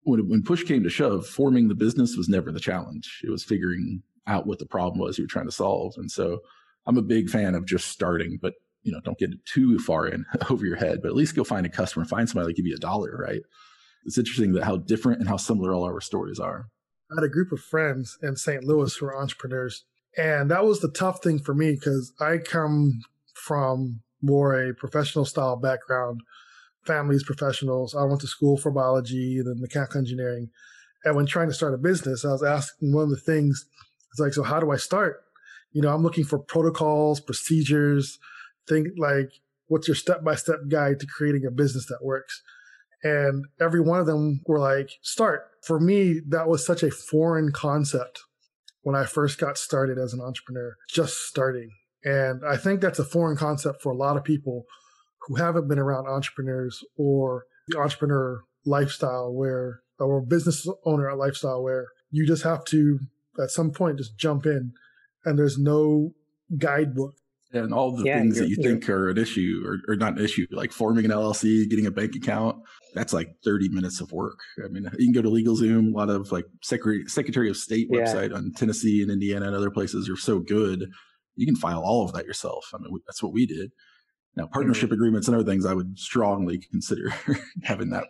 when, 0.03 0.27
when 0.29 0.43
push 0.43 0.63
came 0.63 0.84
to 0.84 0.89
shove, 0.89 1.27
forming 1.27 1.67
the 1.67 1.75
business 1.75 2.15
was 2.15 2.29
never 2.29 2.51
the 2.51 2.60
challenge. 2.60 3.22
It 3.24 3.29
was 3.29 3.43
figuring 3.43 4.03
out 4.27 4.48
what 4.48 4.60
the 4.60 4.65
problem 4.65 5.00
was 5.00 5.17
you 5.17 5.24
were 5.24 5.29
trying 5.29 5.48
to 5.48 5.51
solve. 5.51 5.96
And 5.98 6.10
so 6.10 6.39
I'm 6.86 6.98
a 6.98 7.03
big 7.03 7.29
fan 7.29 7.55
of 7.55 7.65
just 7.65 7.88
starting, 7.88 8.39
but 8.41 8.53
you 8.84 8.91
know, 8.91 9.00
don't 9.03 9.17
get 9.17 9.29
too 9.46 9.77
far 9.79 10.08
in 10.08 10.25
over 10.50 10.65
your 10.65 10.75
head, 10.75 11.00
but 11.01 11.10
at 11.10 11.15
least 11.15 11.36
go 11.36 11.43
find 11.43 11.65
a 11.65 11.70
customer, 11.70 12.05
find 12.05 12.27
somebody 12.27 12.48
that 12.48 12.58
give 12.58 12.65
you 12.65 12.75
a 12.75 12.79
dollar, 12.79 13.15
right? 13.17 13.41
It's 14.05 14.17
interesting 14.17 14.53
that 14.53 14.63
how 14.63 14.77
different 14.77 15.20
and 15.20 15.29
how 15.29 15.38
similar 15.38 15.74
all 15.74 15.84
our 15.84 16.01
stories 16.01 16.39
are. 16.39 16.67
I 17.12 17.22
had 17.22 17.25
a 17.25 17.29
group 17.29 17.51
of 17.51 17.60
friends 17.60 18.17
in 18.24 18.36
St. 18.36 18.63
Louis 18.63 18.96
who 18.96 19.05
are 19.05 19.17
entrepreneurs. 19.17 19.86
And 20.17 20.50
that 20.50 20.65
was 20.65 20.79
the 20.79 20.89
tough 20.89 21.22
thing 21.22 21.39
for 21.39 21.53
me 21.53 21.74
because 21.74 22.13
I 22.20 22.38
come 22.38 23.01
from 23.34 24.01
more 24.22 24.60
a 24.60 24.74
professional 24.74 25.25
style 25.25 25.55
background, 25.55 26.22
families, 26.85 27.23
professionals. 27.23 27.95
I 27.95 28.03
went 28.03 28.21
to 28.21 28.27
school 28.27 28.57
for 28.57 28.71
biology 28.71 29.41
then 29.41 29.61
mechanical 29.61 30.00
engineering. 30.00 30.50
And 31.03 31.15
when 31.15 31.25
trying 31.25 31.47
to 31.47 31.53
start 31.53 31.73
a 31.73 31.77
business, 31.77 32.25
I 32.25 32.31
was 32.31 32.43
asking 32.43 32.93
one 32.93 33.03
of 33.03 33.09
the 33.09 33.17
things 33.17 33.65
it's 34.11 34.19
like, 34.19 34.33
so 34.33 34.43
how 34.43 34.59
do 34.59 34.71
I 34.71 34.77
start? 34.77 35.23
You 35.71 35.81
know, 35.81 35.93
I'm 35.93 36.03
looking 36.03 36.25
for 36.25 36.38
protocols, 36.38 37.21
procedures, 37.21 38.19
think 38.67 38.89
like, 38.97 39.31
what's 39.67 39.88
your 39.88 39.95
step 39.95 40.23
by 40.23 40.35
step 40.35 40.59
guide 40.67 41.00
to 41.00 41.07
creating 41.07 41.45
a 41.45 41.51
business 41.51 41.85
that 41.88 42.03
works? 42.03 42.41
And 43.03 43.45
every 43.59 43.81
one 43.81 44.00
of 44.00 44.05
them 44.05 44.41
were 44.45 44.59
like, 44.59 44.91
start. 45.01 45.47
For 45.63 45.79
me, 45.79 46.19
that 46.27 46.47
was 46.47 46.65
such 46.65 46.83
a 46.83 46.91
foreign 46.91 47.51
concept 47.51 48.19
when 48.83 48.95
I 48.95 49.05
first 49.05 49.39
got 49.39 49.57
started 49.57 49.97
as 49.97 50.13
an 50.13 50.21
entrepreneur, 50.21 50.75
just 50.89 51.27
starting. 51.27 51.71
And 52.03 52.41
I 52.45 52.57
think 52.57 52.81
that's 52.81 53.00
a 53.00 53.05
foreign 53.05 53.38
concept 53.38 53.81
for 53.81 53.91
a 53.91 53.97
lot 53.97 54.17
of 54.17 54.23
people 54.23 54.65
who 55.28 55.36
haven't 55.36 55.68
been 55.68 55.80
around 55.80 56.08
entrepreneurs 56.08 56.84
or 56.98 57.46
the 57.68 57.78
entrepreneur 57.78 58.44
lifestyle 58.66 59.34
where, 59.34 59.82
or 60.00 60.22
business 60.22 60.68
owner 60.86 61.13
lifestyle 61.16 61.63
where 61.63 61.88
you 62.10 62.25
just 62.25 62.44
have 62.44 62.66
to 62.66 63.00
at 63.42 63.50
some 63.50 63.72
point 63.72 63.98
just 63.98 64.18
jump 64.18 64.46
in 64.46 64.74
and 65.25 65.38
there's 65.38 65.58
no 65.58 66.13
guidebook. 66.58 67.13
And 67.54 67.74
all 67.74 67.92
the 67.96 68.06
yeah, 68.06 68.18
things 68.18 68.40
that 68.40 68.48
you 68.48 68.56
think 68.56 68.88
are 68.90 69.10
an 69.10 69.18
issue 69.18 69.62
or, 69.66 69.80
or 69.92 69.98
not 69.98 70.18
an 70.18 70.24
issue, 70.24 70.48
like 70.51 70.72
forming 70.72 71.04
an 71.04 71.12
LLC, 71.12 71.70
getting 71.70 71.86
a 71.86 71.92
bank 71.92 72.16
account, 72.16 72.56
that's 72.94 73.12
like 73.12 73.36
30 73.44 73.68
minutes 73.70 74.00
of 74.00 74.13
work. 74.13 74.40
I 74.63 74.70
mean, 74.70 74.90
you 74.98 75.12
can 75.12 75.12
go 75.12 75.22
to 75.22 75.30
LegalZoom. 75.30 75.94
A 75.94 75.98
lot 75.98 76.10
of 76.10 76.32
like 76.32 76.46
Secretary, 76.62 77.04
Secretary 77.08 77.50
of 77.50 77.58
State 77.58 77.88
yeah. 77.92 78.00
website 78.00 78.34
on 78.34 78.54
Tennessee 78.56 79.01
and 79.01 79.12
Indiana 79.12 79.48
and 79.48 79.56
other 79.56 79.70
places 79.70 80.10
are 80.10 80.16
so 80.16 80.40
good. 80.40 80.90
You 81.36 81.46
can 81.46 81.58
file 81.58 81.82
all 81.82 82.06
of 82.06 82.13
that 82.13 82.25
yourself. 82.25 82.70
I 82.74 82.78
mean, 82.78 82.98
that's 83.06 83.22
what 83.22 83.34
we 83.34 83.46
did. 83.46 83.72
Now, 84.35 84.47
partnership 84.47 84.91
agreements 84.91 85.27
and 85.27 85.35
other 85.35 85.45
things, 85.45 85.65
I 85.65 85.73
would 85.73 86.00
strongly 86.00 86.59
consider 86.71 87.13
having 87.63 87.89
that 87.89 88.05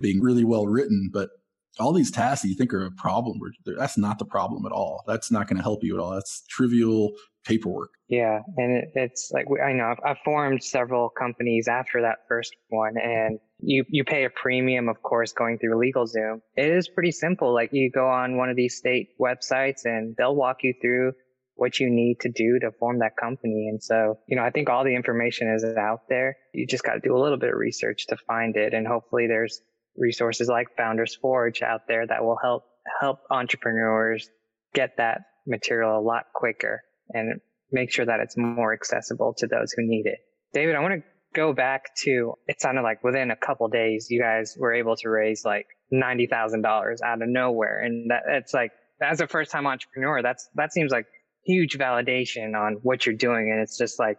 being 0.00 0.20
really 0.20 0.44
well 0.44 0.66
written. 0.66 1.10
But 1.12 1.30
all 1.78 1.92
these 1.92 2.10
tasks 2.10 2.42
that 2.42 2.48
you 2.48 2.54
think 2.54 2.72
are 2.72 2.86
a 2.86 2.90
problem, 2.92 3.38
that's 3.64 3.98
not 3.98 4.18
the 4.18 4.24
problem 4.24 4.64
at 4.64 4.72
all. 4.72 5.02
That's 5.06 5.30
not 5.30 5.48
going 5.48 5.58
to 5.58 5.62
help 5.62 5.82
you 5.82 5.94
at 5.94 6.00
all. 6.00 6.12
That's 6.12 6.44
trivial 6.48 7.12
paperwork. 7.44 7.90
Yeah, 8.08 8.40
and 8.56 8.78
it, 8.78 8.88
it's 8.94 9.30
like 9.32 9.46
I 9.64 9.72
know 9.72 9.84
I've, 9.84 9.98
I've, 10.04 10.18
formed 10.24 10.62
several 10.62 11.10
companies 11.10 11.68
after 11.68 12.00
that 12.02 12.18
first 12.28 12.54
one, 12.68 12.94
and 13.02 13.38
you 13.60 13.84
you 13.88 14.04
pay 14.04 14.24
a 14.24 14.30
premium, 14.30 14.88
of 14.88 15.02
course, 15.02 15.32
going 15.32 15.58
through 15.58 15.74
LegalZoom. 15.74 16.40
It 16.56 16.70
is 16.70 16.88
pretty 16.88 17.12
simple. 17.12 17.52
Like 17.52 17.70
you 17.72 17.90
go 17.90 18.06
on 18.08 18.36
one 18.36 18.48
of 18.48 18.56
these 18.56 18.76
state 18.76 19.08
websites, 19.20 19.84
and 19.84 20.14
they'll 20.16 20.36
walk 20.36 20.58
you 20.62 20.74
through 20.80 21.12
what 21.56 21.80
you 21.80 21.90
need 21.90 22.20
to 22.20 22.28
do 22.28 22.58
to 22.60 22.70
form 22.78 23.00
that 23.00 23.16
company. 23.16 23.68
And 23.68 23.82
so, 23.82 24.18
you 24.28 24.36
know, 24.36 24.42
I 24.42 24.50
think 24.50 24.68
all 24.68 24.84
the 24.84 24.94
information 24.94 25.52
is 25.52 25.64
out 25.64 26.02
there. 26.08 26.36
You 26.52 26.66
just 26.66 26.84
got 26.84 26.94
to 26.94 27.00
do 27.00 27.16
a 27.16 27.20
little 27.20 27.38
bit 27.38 27.48
of 27.48 27.56
research 27.56 28.06
to 28.08 28.16
find 28.26 28.56
it. 28.56 28.74
And 28.74 28.86
hopefully 28.86 29.26
there's 29.26 29.60
resources 29.96 30.48
like 30.48 30.68
Founders 30.76 31.16
Forge 31.16 31.62
out 31.62 31.82
there 31.88 32.06
that 32.06 32.22
will 32.22 32.38
help, 32.42 32.64
help 33.00 33.20
entrepreneurs 33.30 34.28
get 34.74 34.98
that 34.98 35.22
material 35.46 35.98
a 35.98 36.02
lot 36.02 36.24
quicker 36.34 36.82
and 37.10 37.40
make 37.72 37.90
sure 37.90 38.04
that 38.04 38.20
it's 38.20 38.36
more 38.36 38.74
accessible 38.74 39.34
to 39.38 39.46
those 39.46 39.72
who 39.72 39.82
need 39.82 40.06
it. 40.06 40.18
David, 40.52 40.76
I 40.76 40.80
want 40.80 40.94
to 40.94 41.02
go 41.34 41.52
back 41.52 41.94
to 42.04 42.34
it 42.46 42.60
sounded 42.60 42.82
like 42.82 43.02
within 43.04 43.30
a 43.30 43.36
couple 43.36 43.68
days 43.68 44.06
you 44.08 44.20
guys 44.20 44.56
were 44.58 44.72
able 44.72 44.96
to 44.96 45.08
raise 45.10 45.44
like 45.44 45.66
ninety 45.90 46.26
thousand 46.26 46.62
dollars 46.62 47.00
out 47.02 47.20
of 47.20 47.28
nowhere, 47.28 47.80
and 47.80 48.10
that 48.10 48.22
it's 48.28 48.54
like 48.54 48.72
as 49.02 49.20
a 49.20 49.26
first 49.26 49.50
time 49.50 49.66
entrepreneur, 49.66 50.22
that's 50.22 50.48
that 50.54 50.72
seems 50.72 50.90
like 50.90 51.06
huge 51.46 51.78
validation 51.78 52.54
on 52.54 52.78
what 52.82 53.06
you're 53.06 53.14
doing, 53.14 53.50
and 53.50 53.60
it's 53.60 53.78
just 53.78 53.98
like. 53.98 54.18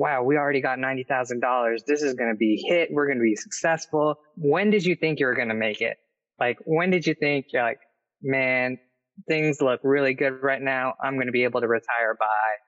Wow, 0.00 0.22
we 0.22 0.36
already 0.36 0.60
got 0.60 0.78
$90,000. 0.78 1.78
This 1.84 2.02
is 2.02 2.14
going 2.14 2.30
to 2.30 2.36
be 2.36 2.64
hit. 2.68 2.90
We're 2.92 3.06
going 3.06 3.18
to 3.18 3.22
be 3.24 3.34
successful. 3.34 4.14
When 4.36 4.70
did 4.70 4.86
you 4.86 4.94
think 4.94 5.18
you 5.18 5.26
were 5.26 5.34
going 5.34 5.48
to 5.48 5.56
make 5.56 5.80
it? 5.80 5.96
Like, 6.38 6.58
when 6.66 6.90
did 6.90 7.04
you 7.04 7.14
think 7.14 7.46
you're 7.52 7.64
like, 7.64 7.80
man, 8.22 8.78
things 9.26 9.60
look 9.60 9.80
really 9.82 10.14
good 10.14 10.42
right 10.42 10.62
now. 10.62 10.94
I'm 11.02 11.14
going 11.14 11.26
to 11.26 11.32
be 11.32 11.44
able 11.44 11.60
to 11.60 11.68
retire 11.68 12.16
by 12.18 12.26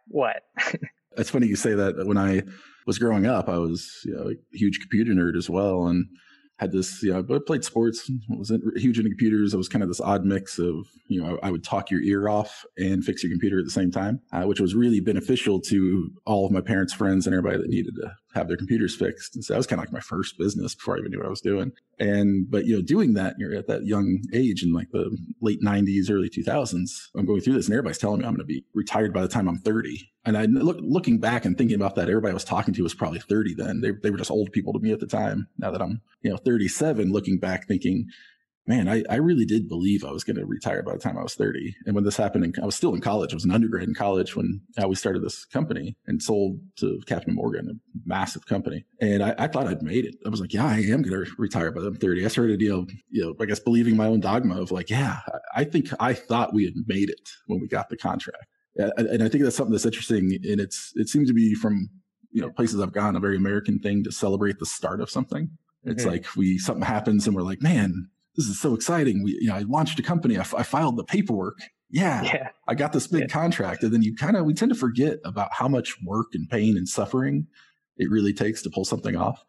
what? 0.08 0.42
it's 1.16 1.30
funny 1.30 1.46
you 1.46 1.56
say 1.56 1.74
that. 1.74 2.06
When 2.06 2.18
I 2.18 2.42
was 2.86 2.98
growing 2.98 3.26
up, 3.26 3.48
I 3.48 3.58
was 3.58 4.00
you 4.04 4.14
know, 4.14 4.30
a 4.30 4.34
huge 4.52 4.80
computer 4.80 5.12
nerd 5.12 5.36
as 5.36 5.48
well, 5.48 5.86
and 5.86 6.06
had 6.60 6.72
this, 6.72 7.02
you 7.02 7.10
know, 7.10 7.20
I 7.34 7.38
played 7.46 7.64
sports, 7.64 8.10
wasn't 8.28 8.62
huge 8.76 8.98
into 8.98 9.08
computers. 9.08 9.54
I 9.54 9.56
was 9.56 9.66
kind 9.66 9.82
of 9.82 9.88
this 9.88 10.00
odd 10.00 10.26
mix 10.26 10.58
of, 10.58 10.86
you 11.08 11.18
know, 11.18 11.38
I, 11.42 11.48
I 11.48 11.50
would 11.50 11.64
talk 11.64 11.90
your 11.90 12.02
ear 12.02 12.28
off 12.28 12.66
and 12.76 13.02
fix 13.02 13.24
your 13.24 13.32
computer 13.32 13.58
at 13.58 13.64
the 13.64 13.70
same 13.70 13.90
time, 13.90 14.20
uh, 14.30 14.42
which 14.42 14.60
was 14.60 14.74
really 14.74 15.00
beneficial 15.00 15.58
to 15.62 16.10
all 16.26 16.44
of 16.44 16.52
my 16.52 16.60
parents' 16.60 16.92
friends 16.92 17.26
and 17.26 17.34
everybody 17.34 17.62
that 17.62 17.70
needed 17.70 17.94
to 17.96 18.12
have 18.34 18.48
their 18.48 18.56
computers 18.56 18.94
fixed. 18.94 19.34
And 19.34 19.44
so 19.44 19.52
that 19.52 19.58
was 19.58 19.66
kind 19.66 19.80
of 19.80 19.84
like 19.84 19.92
my 19.92 20.00
first 20.00 20.38
business 20.38 20.74
before 20.74 20.96
I 20.96 20.98
even 21.00 21.10
knew 21.10 21.18
what 21.18 21.26
I 21.26 21.30
was 21.30 21.40
doing. 21.40 21.72
And, 21.98 22.50
but, 22.50 22.66
you 22.66 22.76
know, 22.76 22.82
doing 22.82 23.14
that, 23.14 23.34
you're 23.38 23.54
at 23.54 23.66
that 23.66 23.86
young 23.86 24.22
age 24.32 24.62
in 24.62 24.72
like 24.72 24.90
the 24.92 25.16
late 25.40 25.60
90s, 25.62 26.10
early 26.10 26.30
2000s, 26.30 27.08
I'm 27.16 27.26
going 27.26 27.40
through 27.40 27.54
this 27.54 27.66
and 27.66 27.74
everybody's 27.74 27.98
telling 27.98 28.20
me 28.20 28.26
I'm 28.26 28.34
going 28.34 28.46
to 28.46 28.52
be 28.52 28.64
retired 28.74 29.12
by 29.12 29.22
the 29.22 29.28
time 29.28 29.48
I'm 29.48 29.58
30. 29.58 30.10
And 30.24 30.36
I 30.36 30.44
look, 30.44 30.78
looking 30.80 31.18
back 31.18 31.44
and 31.44 31.56
thinking 31.56 31.76
about 31.76 31.96
that, 31.96 32.08
everybody 32.08 32.30
I 32.30 32.34
was 32.34 32.44
talking 32.44 32.74
to 32.74 32.82
was 32.82 32.94
probably 32.94 33.20
30 33.20 33.54
then. 33.54 33.80
They, 33.80 33.90
they 33.90 34.10
were 34.10 34.18
just 34.18 34.30
old 34.30 34.52
people 34.52 34.72
to 34.74 34.78
me 34.78 34.92
at 34.92 35.00
the 35.00 35.06
time. 35.06 35.48
Now 35.58 35.70
that 35.70 35.82
I'm, 35.82 36.00
you 36.22 36.30
know, 36.30 36.36
37, 36.36 37.10
looking 37.10 37.38
back 37.38 37.66
thinking, 37.66 38.06
man, 38.66 38.88
I, 38.88 39.02
I 39.10 39.16
really 39.16 39.44
did 39.44 39.68
believe 39.68 40.04
I 40.04 40.12
was 40.12 40.24
going 40.24 40.36
to 40.36 40.46
retire 40.46 40.82
by 40.82 40.92
the 40.92 40.98
time 40.98 41.18
I 41.18 41.22
was 41.22 41.34
30. 41.34 41.74
And 41.86 41.94
when 41.94 42.04
this 42.04 42.16
happened, 42.16 42.44
in, 42.44 42.54
I 42.62 42.66
was 42.66 42.76
still 42.76 42.94
in 42.94 43.00
college. 43.00 43.32
I 43.32 43.36
was 43.36 43.44
an 43.44 43.50
undergrad 43.50 43.88
in 43.88 43.94
college 43.94 44.36
when 44.36 44.60
uh, 44.80 44.86
we 44.86 44.94
started 44.94 45.22
this 45.22 45.44
company 45.44 45.96
and 46.06 46.22
sold 46.22 46.60
to 46.76 47.00
Captain 47.06 47.34
Morgan, 47.34 47.68
a 47.68 47.98
massive 48.04 48.46
company. 48.46 48.84
And 49.00 49.22
I, 49.22 49.34
I 49.38 49.46
thought 49.48 49.66
I'd 49.66 49.82
made 49.82 50.04
it. 50.04 50.14
I 50.24 50.28
was 50.28 50.40
like, 50.40 50.52
yeah, 50.52 50.66
I 50.66 50.78
am 50.78 51.02
going 51.02 51.24
to 51.24 51.30
retire 51.38 51.72
by 51.72 51.80
the 51.80 51.90
30. 51.92 52.24
I 52.24 52.28
started, 52.28 52.60
you 52.60 52.70
know, 52.70 52.86
you 53.08 53.22
know, 53.22 53.34
I 53.40 53.46
guess 53.46 53.60
believing 53.60 53.96
my 53.96 54.06
own 54.06 54.20
dogma 54.20 54.60
of 54.60 54.70
like, 54.70 54.90
yeah, 54.90 55.20
I 55.54 55.64
think 55.64 55.88
I 55.98 56.14
thought 56.14 56.54
we 56.54 56.64
had 56.64 56.74
made 56.86 57.10
it 57.10 57.28
when 57.46 57.60
we 57.60 57.66
got 57.66 57.88
the 57.88 57.96
contract. 57.96 58.46
And 58.76 59.22
I 59.22 59.28
think 59.28 59.42
that's 59.42 59.56
something 59.56 59.72
that's 59.72 59.84
interesting. 59.84 60.32
And 60.32 60.60
it's, 60.60 60.92
it 60.94 61.08
seems 61.08 61.28
to 61.28 61.34
be 61.34 61.54
from, 61.54 61.88
you 62.30 62.40
know, 62.40 62.50
places 62.50 62.80
I've 62.80 62.92
gone, 62.92 63.16
a 63.16 63.20
very 63.20 63.36
American 63.36 63.80
thing 63.80 64.04
to 64.04 64.12
celebrate 64.12 64.58
the 64.58 64.66
start 64.66 65.00
of 65.00 65.10
something. 65.10 65.50
It's 65.82 66.02
mm-hmm. 66.02 66.12
like 66.12 66.36
we, 66.36 66.58
something 66.58 66.84
happens 66.84 67.26
and 67.26 67.34
we're 67.34 67.42
like, 67.42 67.62
man, 67.62 68.08
this 68.36 68.46
is 68.46 68.60
so 68.60 68.74
exciting. 68.74 69.22
We, 69.22 69.38
you 69.40 69.48
know, 69.48 69.56
I 69.56 69.60
launched 69.60 69.98
a 69.98 70.02
company. 70.02 70.36
I, 70.36 70.40
f- 70.40 70.54
I 70.54 70.62
filed 70.62 70.96
the 70.96 71.04
paperwork. 71.04 71.58
Yeah, 71.90 72.22
yeah, 72.22 72.48
I 72.68 72.74
got 72.74 72.92
this 72.92 73.08
big 73.08 73.22
yeah. 73.22 73.26
contract. 73.26 73.82
And 73.82 73.92
then 73.92 74.02
you 74.02 74.14
kind 74.14 74.36
of, 74.36 74.44
we 74.44 74.54
tend 74.54 74.72
to 74.72 74.78
forget 74.78 75.18
about 75.24 75.52
how 75.52 75.66
much 75.66 75.96
work 76.04 76.28
and 76.34 76.48
pain 76.48 76.76
and 76.76 76.88
suffering 76.88 77.46
it 77.96 78.08
really 78.10 78.32
takes 78.32 78.62
to 78.62 78.70
pull 78.70 78.84
something 78.84 79.16
off. 79.16 79.42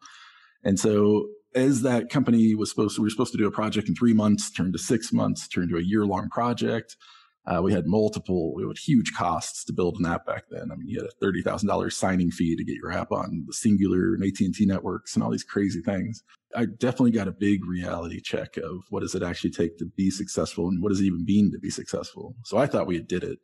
And 0.64 0.78
so 0.78 1.28
as 1.54 1.82
that 1.82 2.10
company 2.10 2.54
was 2.54 2.70
supposed 2.70 2.96
to, 2.96 3.02
we 3.02 3.06
were 3.06 3.10
supposed 3.10 3.32
to 3.32 3.38
do 3.38 3.46
a 3.46 3.50
project 3.50 3.88
in 3.88 3.94
three 3.94 4.12
months, 4.12 4.50
turned 4.50 4.72
to 4.72 4.78
six 4.78 5.12
months, 5.12 5.48
turned 5.48 5.70
to 5.70 5.76
a 5.76 5.82
year 5.82 6.04
long 6.04 6.28
project. 6.30 6.96
Uh, 7.44 7.60
we 7.60 7.72
had 7.72 7.86
multiple, 7.86 8.54
we 8.54 8.62
had 8.62 8.78
huge 8.78 9.12
costs 9.14 9.64
to 9.64 9.72
build 9.72 9.96
an 9.98 10.06
app 10.06 10.24
back 10.24 10.44
then. 10.50 10.70
I 10.70 10.76
mean, 10.76 10.88
you 10.88 11.00
had 11.00 11.08
a 11.08 11.20
thirty 11.20 11.42
thousand 11.42 11.68
dollars 11.68 11.96
signing 11.96 12.30
fee 12.30 12.54
to 12.54 12.64
get 12.64 12.76
your 12.76 12.92
app 12.92 13.10
on 13.10 13.44
the 13.46 13.52
Cingular 13.52 14.14
and 14.14 14.22
AT 14.22 14.40
and 14.40 14.54
T 14.54 14.64
networks 14.64 15.14
and 15.14 15.24
all 15.24 15.30
these 15.30 15.42
crazy 15.42 15.80
things. 15.80 16.22
I 16.54 16.66
definitely 16.66 17.10
got 17.10 17.28
a 17.28 17.32
big 17.32 17.66
reality 17.66 18.20
check 18.20 18.56
of 18.58 18.84
what 18.90 19.00
does 19.00 19.14
it 19.14 19.22
actually 19.22 19.50
take 19.50 19.78
to 19.78 19.86
be 19.96 20.10
successful 20.10 20.68
and 20.68 20.82
what 20.82 20.90
does 20.90 21.00
it 21.00 21.04
even 21.04 21.24
mean 21.24 21.50
to 21.50 21.58
be 21.58 21.70
successful. 21.70 22.36
So 22.44 22.58
I 22.58 22.66
thought 22.66 22.86
we 22.86 23.00
did 23.00 23.24
it, 23.24 23.40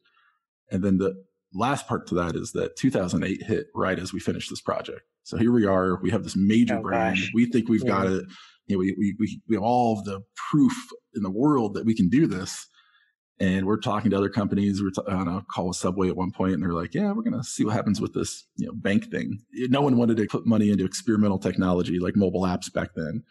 and 0.70 0.84
then 0.84 0.98
the 0.98 1.14
last 1.52 1.88
part 1.88 2.06
to 2.08 2.14
that 2.16 2.37
is 2.37 2.52
that 2.52 2.76
2008 2.76 3.42
hit 3.42 3.66
right 3.74 3.98
as 3.98 4.12
we 4.12 4.20
finished 4.20 4.50
this 4.50 4.61
project. 4.61 5.00
So 5.24 5.37
here 5.37 5.52
we 5.52 5.66
are. 5.66 6.00
We 6.00 6.11
have 6.11 6.22
this 6.22 6.37
major 6.37 6.78
oh, 6.78 6.82
brand. 6.82 7.16
Gosh. 7.16 7.30
We 7.34 7.46
think 7.46 7.68
we've 7.68 7.82
yeah. 7.82 7.88
got 7.88 8.06
it. 8.06 8.24
You 8.66 8.76
know, 8.76 8.78
we, 8.78 8.94
we, 8.98 9.16
we, 9.18 9.40
we 9.48 9.56
have 9.56 9.62
all 9.62 10.02
the 10.02 10.20
proof 10.50 10.74
in 11.14 11.22
the 11.22 11.30
world 11.30 11.74
that 11.74 11.84
we 11.84 11.94
can 11.94 12.08
do 12.08 12.26
this 12.26 12.66
and 13.40 13.66
we're 13.66 13.79
talking 13.79 14.11
to 14.11 14.16
other 14.16 14.29
companies. 14.29 14.83
We're 14.83 14.90
t- 14.90 15.03
on 15.11 15.29
a 15.29 15.44
call 15.53 15.68
with 15.68 15.77
Subway 15.77 16.09
at 16.09 16.16
one 16.16 16.33
point, 16.33 16.55
and 16.55 16.62
they're 16.62 16.72
like, 16.72 16.94
"Yeah, 16.94 17.12
we're 17.12 17.22
going 17.22 17.40
to 17.40 17.44
see 17.44 17.64
what 17.64 17.74
happens 17.74 18.01
with 18.01 18.14
this, 18.14 18.46
you 18.57 18.66
know, 18.66 18.72
bank 18.74 19.11
thing." 19.11 19.38
No 19.53 19.81
one 19.81 19.96
wanted 19.96 20.16
to 20.16 20.27
put 20.27 20.46
money 20.46 20.70
into 20.70 20.85
experimental 20.85 21.38
technology 21.38 21.98
like 21.98 22.16
mobile 22.16 22.42
apps 22.42 22.72
back 22.72 22.90
then, 22.94 23.22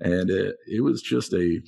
and 0.00 0.30
it 0.30 0.56
it 0.66 0.82
was 0.82 1.02
just 1.02 1.32
a 1.34 1.60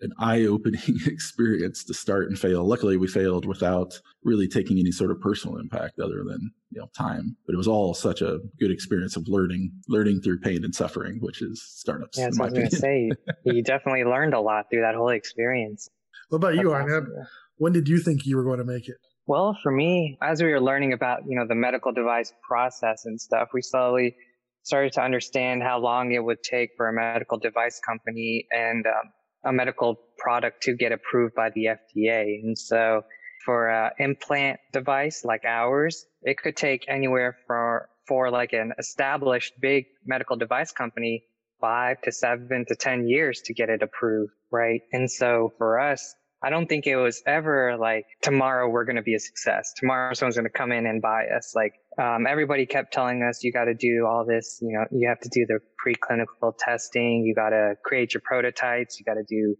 an 0.00 0.12
eye-opening 0.18 0.80
experience 1.06 1.84
to 1.84 1.94
start 1.94 2.28
and 2.28 2.38
fail. 2.38 2.64
Luckily, 2.64 2.96
we 2.96 3.08
failed 3.08 3.44
without 3.44 4.00
really 4.22 4.46
taking 4.46 4.78
any 4.78 4.92
sort 4.92 5.10
of 5.10 5.20
personal 5.20 5.58
impact 5.58 5.98
other 5.98 6.22
than 6.24 6.52
you 6.70 6.80
know 6.80 6.88
time. 6.96 7.36
But 7.46 7.54
it 7.54 7.56
was 7.56 7.68
all 7.68 7.94
such 7.94 8.22
a 8.22 8.38
good 8.58 8.70
experience 8.70 9.16
of 9.16 9.28
learning, 9.28 9.72
learning 9.88 10.20
through 10.22 10.40
pain 10.40 10.64
and 10.64 10.74
suffering, 10.74 11.18
which 11.20 11.42
is 11.42 11.62
startups. 11.62 12.18
Yeah, 12.18 12.26
I 12.26 12.28
was 12.28 12.52
going 12.52 12.68
to 12.68 12.76
say. 12.76 13.10
You 13.44 13.62
definitely 13.62 14.04
learned 14.04 14.34
a 14.34 14.40
lot 14.40 14.66
through 14.70 14.82
that 14.82 14.94
whole 14.94 15.08
experience. 15.08 15.88
What 16.28 16.36
about 16.36 16.54
you, 16.56 16.72
Arnab? 16.72 17.04
Awesome. 17.04 17.26
When 17.56 17.72
did 17.72 17.88
you 17.88 17.98
think 17.98 18.26
you 18.26 18.36
were 18.36 18.44
going 18.44 18.58
to 18.58 18.64
make 18.64 18.88
it? 18.88 18.96
Well, 19.26 19.56
for 19.62 19.72
me, 19.72 20.16
as 20.22 20.42
we 20.42 20.50
were 20.50 20.60
learning 20.60 20.92
about, 20.92 21.20
you 21.26 21.36
know, 21.36 21.46
the 21.46 21.54
medical 21.54 21.92
device 21.92 22.32
process 22.46 23.04
and 23.04 23.20
stuff, 23.20 23.48
we 23.52 23.62
slowly 23.62 24.16
started 24.62 24.92
to 24.92 25.02
understand 25.02 25.62
how 25.62 25.78
long 25.78 26.12
it 26.12 26.22
would 26.22 26.42
take 26.42 26.70
for 26.76 26.88
a 26.88 26.92
medical 26.92 27.38
device 27.38 27.80
company 27.86 28.46
and 28.50 28.86
um, 28.86 29.12
a 29.44 29.52
medical 29.52 29.96
product 30.18 30.62
to 30.62 30.74
get 30.76 30.92
approved 30.92 31.34
by 31.34 31.50
the 31.54 31.66
FDA. 31.66 32.42
And 32.42 32.56
so 32.58 33.02
for 33.44 33.68
an 33.68 33.90
implant 33.98 34.60
device 34.72 35.24
like 35.24 35.44
ours, 35.46 36.04
it 36.22 36.38
could 36.38 36.56
take 36.56 36.84
anywhere 36.88 37.36
for, 37.46 37.88
for 38.06 38.30
like 38.30 38.52
an 38.52 38.72
established 38.78 39.54
big 39.60 39.86
medical 40.06 40.36
device 40.36 40.72
company 40.72 41.24
five 41.60 42.00
to 42.02 42.12
seven 42.12 42.64
to 42.68 42.76
10 42.76 43.08
years 43.08 43.40
to 43.46 43.54
get 43.54 43.68
it 43.68 43.82
approved. 43.82 44.32
Right. 44.50 44.82
And 44.92 45.10
so 45.10 45.52
for 45.58 45.78
us, 45.78 46.14
I 46.42 46.50
don't 46.50 46.68
think 46.68 46.86
it 46.86 46.96
was 46.96 47.20
ever 47.26 47.76
like 47.76 48.06
tomorrow 48.22 48.68
we're 48.68 48.84
going 48.84 48.96
to 48.96 49.02
be 49.02 49.14
a 49.14 49.20
success. 49.20 49.72
Tomorrow 49.76 50.14
someone's 50.14 50.36
going 50.36 50.46
to 50.46 50.56
come 50.56 50.70
in 50.70 50.86
and 50.86 51.02
buy 51.02 51.24
us. 51.36 51.52
Like 51.54 51.72
um, 52.00 52.26
everybody 52.28 52.64
kept 52.64 52.92
telling 52.92 53.24
us, 53.24 53.42
you 53.42 53.52
got 53.52 53.64
to 53.64 53.74
do 53.74 54.06
all 54.08 54.24
this. 54.24 54.60
You 54.62 54.78
know, 54.78 54.84
you 54.92 55.08
have 55.08 55.18
to 55.20 55.28
do 55.30 55.46
the 55.46 55.58
preclinical 55.84 56.52
testing. 56.56 57.24
You 57.26 57.34
got 57.34 57.50
to 57.50 57.74
create 57.84 58.14
your 58.14 58.20
prototypes. 58.24 59.00
You 59.00 59.04
got 59.04 59.14
to 59.14 59.24
do 59.28 59.56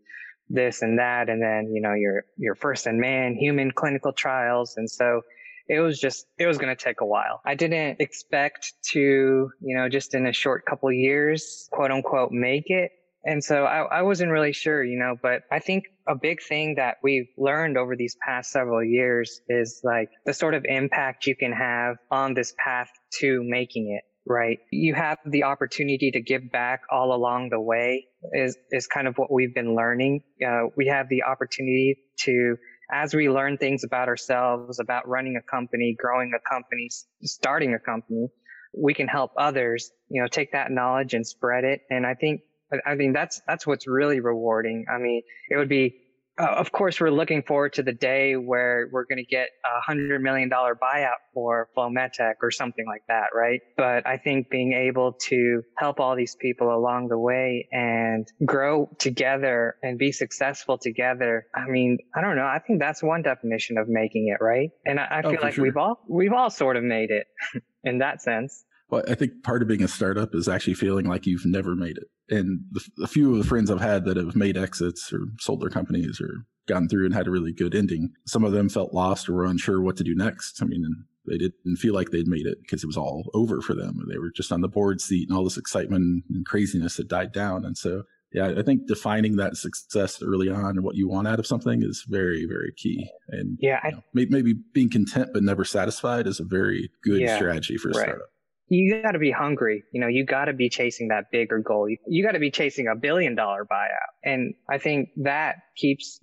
this 0.48 0.82
and 0.82 0.98
that, 0.98 1.28
and 1.28 1.42
then 1.42 1.70
you 1.74 1.82
know 1.82 1.94
your 1.94 2.24
your 2.36 2.54
first 2.54 2.86
in 2.86 3.00
man 3.00 3.34
human 3.34 3.70
clinical 3.72 4.12
trials. 4.12 4.74
And 4.76 4.88
so 4.88 5.22
it 5.68 5.80
was 5.80 5.98
just 5.98 6.26
it 6.38 6.46
was 6.46 6.58
going 6.58 6.74
to 6.74 6.82
take 6.82 7.00
a 7.00 7.06
while. 7.06 7.40
I 7.44 7.54
didn't 7.54 8.00
expect 8.00 8.72
to 8.92 9.50
you 9.60 9.76
know 9.76 9.88
just 9.88 10.14
in 10.14 10.26
a 10.26 10.32
short 10.32 10.64
couple 10.66 10.90
years, 10.92 11.68
quote 11.72 11.90
unquote, 11.90 12.30
make 12.32 12.64
it. 12.68 12.92
And 13.24 13.42
so 13.42 13.64
I, 13.64 13.98
I 13.98 14.02
wasn't 14.02 14.30
really 14.30 14.52
sure, 14.52 14.82
you 14.82 14.98
know, 14.98 15.16
but 15.20 15.42
I 15.50 15.58
think 15.58 15.84
a 16.06 16.14
big 16.14 16.40
thing 16.40 16.76
that 16.76 16.96
we've 17.02 17.26
learned 17.36 17.76
over 17.76 17.96
these 17.96 18.16
past 18.24 18.52
several 18.52 18.82
years 18.82 19.40
is 19.48 19.80
like 19.82 20.08
the 20.24 20.32
sort 20.32 20.54
of 20.54 20.64
impact 20.64 21.26
you 21.26 21.36
can 21.36 21.52
have 21.52 21.96
on 22.10 22.32
this 22.32 22.54
path 22.64 22.88
to 23.18 23.42
making 23.44 23.90
it 23.90 24.04
right? 24.28 24.58
You 24.70 24.94
have 24.94 25.18
the 25.24 25.44
opportunity 25.44 26.10
to 26.12 26.20
give 26.20 26.52
back 26.52 26.82
all 26.92 27.14
along 27.14 27.48
the 27.50 27.60
way 27.60 28.06
is, 28.32 28.56
is 28.70 28.86
kind 28.86 29.08
of 29.08 29.16
what 29.16 29.32
we've 29.32 29.54
been 29.54 29.74
learning. 29.74 30.22
Uh, 30.46 30.64
we 30.76 30.86
have 30.88 31.08
the 31.08 31.22
opportunity 31.24 31.96
to, 32.20 32.56
as 32.90 33.14
we 33.14 33.28
learn 33.28 33.58
things 33.58 33.84
about 33.84 34.08
ourselves, 34.08 34.78
about 34.78 35.06
running 35.08 35.36
a 35.36 35.42
company, 35.42 35.94
growing 35.98 36.32
a 36.34 36.50
company, 36.50 36.88
starting 37.22 37.74
a 37.74 37.78
company, 37.78 38.28
we 38.76 38.94
can 38.94 39.08
help 39.08 39.32
others, 39.36 39.90
you 40.08 40.20
know, 40.20 40.28
take 40.28 40.52
that 40.52 40.70
knowledge 40.70 41.14
and 41.14 41.26
spread 41.26 41.64
it. 41.64 41.82
And 41.90 42.06
I 42.06 42.14
think 42.14 42.42
I 42.86 42.94
mean, 42.94 43.12
that's, 43.12 43.40
that's 43.46 43.66
what's 43.66 43.86
really 43.86 44.20
rewarding. 44.20 44.84
I 44.92 44.98
mean, 44.98 45.22
it 45.48 45.56
would 45.56 45.68
be 45.68 45.96
uh, 46.38 46.44
of 46.44 46.70
course, 46.72 47.00
we're 47.00 47.10
looking 47.10 47.42
forward 47.42 47.72
to 47.74 47.82
the 47.82 47.92
day 47.92 48.36
where 48.36 48.88
we're 48.92 49.04
going 49.04 49.18
to 49.18 49.24
get 49.24 49.48
a 49.64 49.80
hundred 49.80 50.22
million 50.22 50.48
dollar 50.48 50.74
buyout 50.74 51.18
for 51.34 51.68
Flow 51.74 51.88
MedTech 51.88 52.34
or 52.42 52.50
something 52.50 52.86
like 52.86 53.02
that, 53.08 53.28
right? 53.34 53.60
But 53.76 54.06
I 54.06 54.18
think 54.18 54.48
being 54.48 54.72
able 54.72 55.14
to 55.28 55.62
help 55.76 56.00
all 56.00 56.16
these 56.16 56.36
people 56.40 56.72
along 56.74 57.08
the 57.08 57.18
way 57.18 57.68
and 57.72 58.26
grow 58.44 58.88
together 58.98 59.76
and 59.82 59.98
be 59.98 60.12
successful 60.12 60.78
together. 60.78 61.46
I 61.54 61.68
mean, 61.68 61.98
I 62.14 62.20
don't 62.20 62.36
know. 62.36 62.46
I 62.46 62.60
think 62.64 62.80
that's 62.80 63.02
one 63.02 63.22
definition 63.22 63.78
of 63.78 63.88
making 63.88 64.28
it, 64.28 64.42
right? 64.42 64.70
And 64.86 65.00
I, 65.00 65.04
I 65.04 65.22
oh, 65.24 65.30
feel 65.30 65.40
oh, 65.40 65.44
like 65.44 65.54
sure. 65.54 65.64
we've 65.64 65.76
all 65.76 66.00
we've 66.08 66.32
all 66.32 66.50
sort 66.50 66.76
of 66.76 66.84
made 66.84 67.10
it 67.10 67.26
in 67.84 67.98
that 67.98 68.22
sense. 68.22 68.64
Well, 68.90 69.02
I 69.08 69.14
think 69.14 69.42
part 69.42 69.60
of 69.60 69.68
being 69.68 69.82
a 69.82 69.88
startup 69.88 70.34
is 70.34 70.48
actually 70.48 70.74
feeling 70.74 71.06
like 71.06 71.26
you've 71.26 71.44
never 71.44 71.74
made 71.76 71.98
it. 71.98 72.08
And 72.30 72.60
the, 72.70 72.86
the 72.96 73.06
few 73.06 73.32
of 73.32 73.38
the 73.38 73.48
friends 73.48 73.70
I've 73.70 73.80
had 73.80 74.04
that 74.06 74.16
have 74.16 74.34
made 74.34 74.56
exits 74.56 75.12
or 75.12 75.26
sold 75.40 75.60
their 75.60 75.70
companies 75.70 76.20
or 76.20 76.44
gotten 76.66 76.88
through 76.88 77.06
and 77.06 77.14
had 77.14 77.26
a 77.26 77.30
really 77.30 77.52
good 77.52 77.74
ending, 77.74 78.12
some 78.26 78.44
of 78.44 78.52
them 78.52 78.68
felt 78.68 78.94
lost 78.94 79.28
or 79.28 79.34
were 79.34 79.44
unsure 79.44 79.80
what 79.82 79.96
to 79.98 80.04
do 80.04 80.14
next. 80.14 80.62
I 80.62 80.66
mean, 80.66 80.84
they 81.26 81.36
didn't 81.36 81.76
feel 81.76 81.94
like 81.94 82.10
they'd 82.10 82.26
made 82.26 82.46
it 82.46 82.58
because 82.62 82.82
it 82.82 82.86
was 82.86 82.96
all 82.96 83.30
over 83.34 83.60
for 83.60 83.74
them. 83.74 84.02
They 84.08 84.18
were 84.18 84.30
just 84.30 84.52
on 84.52 84.62
the 84.62 84.68
board 84.68 85.00
seat 85.00 85.28
and 85.28 85.36
all 85.36 85.44
this 85.44 85.58
excitement 85.58 86.24
and 86.30 86.46
craziness 86.46 86.96
had 86.96 87.08
died 87.08 87.32
down. 87.32 87.66
And 87.66 87.76
so, 87.76 88.04
yeah, 88.32 88.54
I 88.56 88.62
think 88.62 88.86
defining 88.86 89.36
that 89.36 89.56
success 89.56 90.22
early 90.22 90.48
on 90.48 90.76
and 90.76 90.82
what 90.82 90.96
you 90.96 91.08
want 91.08 91.28
out 91.28 91.38
of 91.38 91.46
something 91.46 91.82
is 91.82 92.04
very, 92.08 92.46
very 92.46 92.72
key. 92.74 93.10
And 93.28 93.58
yeah, 93.60 93.80
I, 93.82 93.88
you 93.88 93.96
know, 93.96 94.26
maybe 94.30 94.54
being 94.72 94.90
content 94.90 95.30
but 95.34 95.42
never 95.42 95.64
satisfied 95.64 96.26
is 96.26 96.40
a 96.40 96.44
very 96.44 96.90
good 97.02 97.20
yeah, 97.20 97.36
strategy 97.36 97.76
for 97.76 97.90
a 97.90 97.92
right. 97.92 98.02
startup 98.04 98.28
you 98.68 99.02
got 99.02 99.12
to 99.12 99.18
be 99.18 99.30
hungry. 99.30 99.84
You 99.92 100.00
know, 100.00 100.08
you 100.08 100.24
got 100.24 100.46
to 100.46 100.52
be 100.52 100.68
chasing 100.68 101.08
that 101.08 101.30
bigger 101.30 101.58
goal. 101.58 101.88
You, 101.88 101.96
you 102.06 102.24
got 102.24 102.32
to 102.32 102.38
be 102.38 102.50
chasing 102.50 102.86
a 102.86 102.96
billion 102.96 103.34
dollar 103.34 103.64
buyout. 103.64 104.12
And 104.24 104.54
I 104.68 104.78
think 104.78 105.10
that 105.22 105.56
keeps 105.76 106.20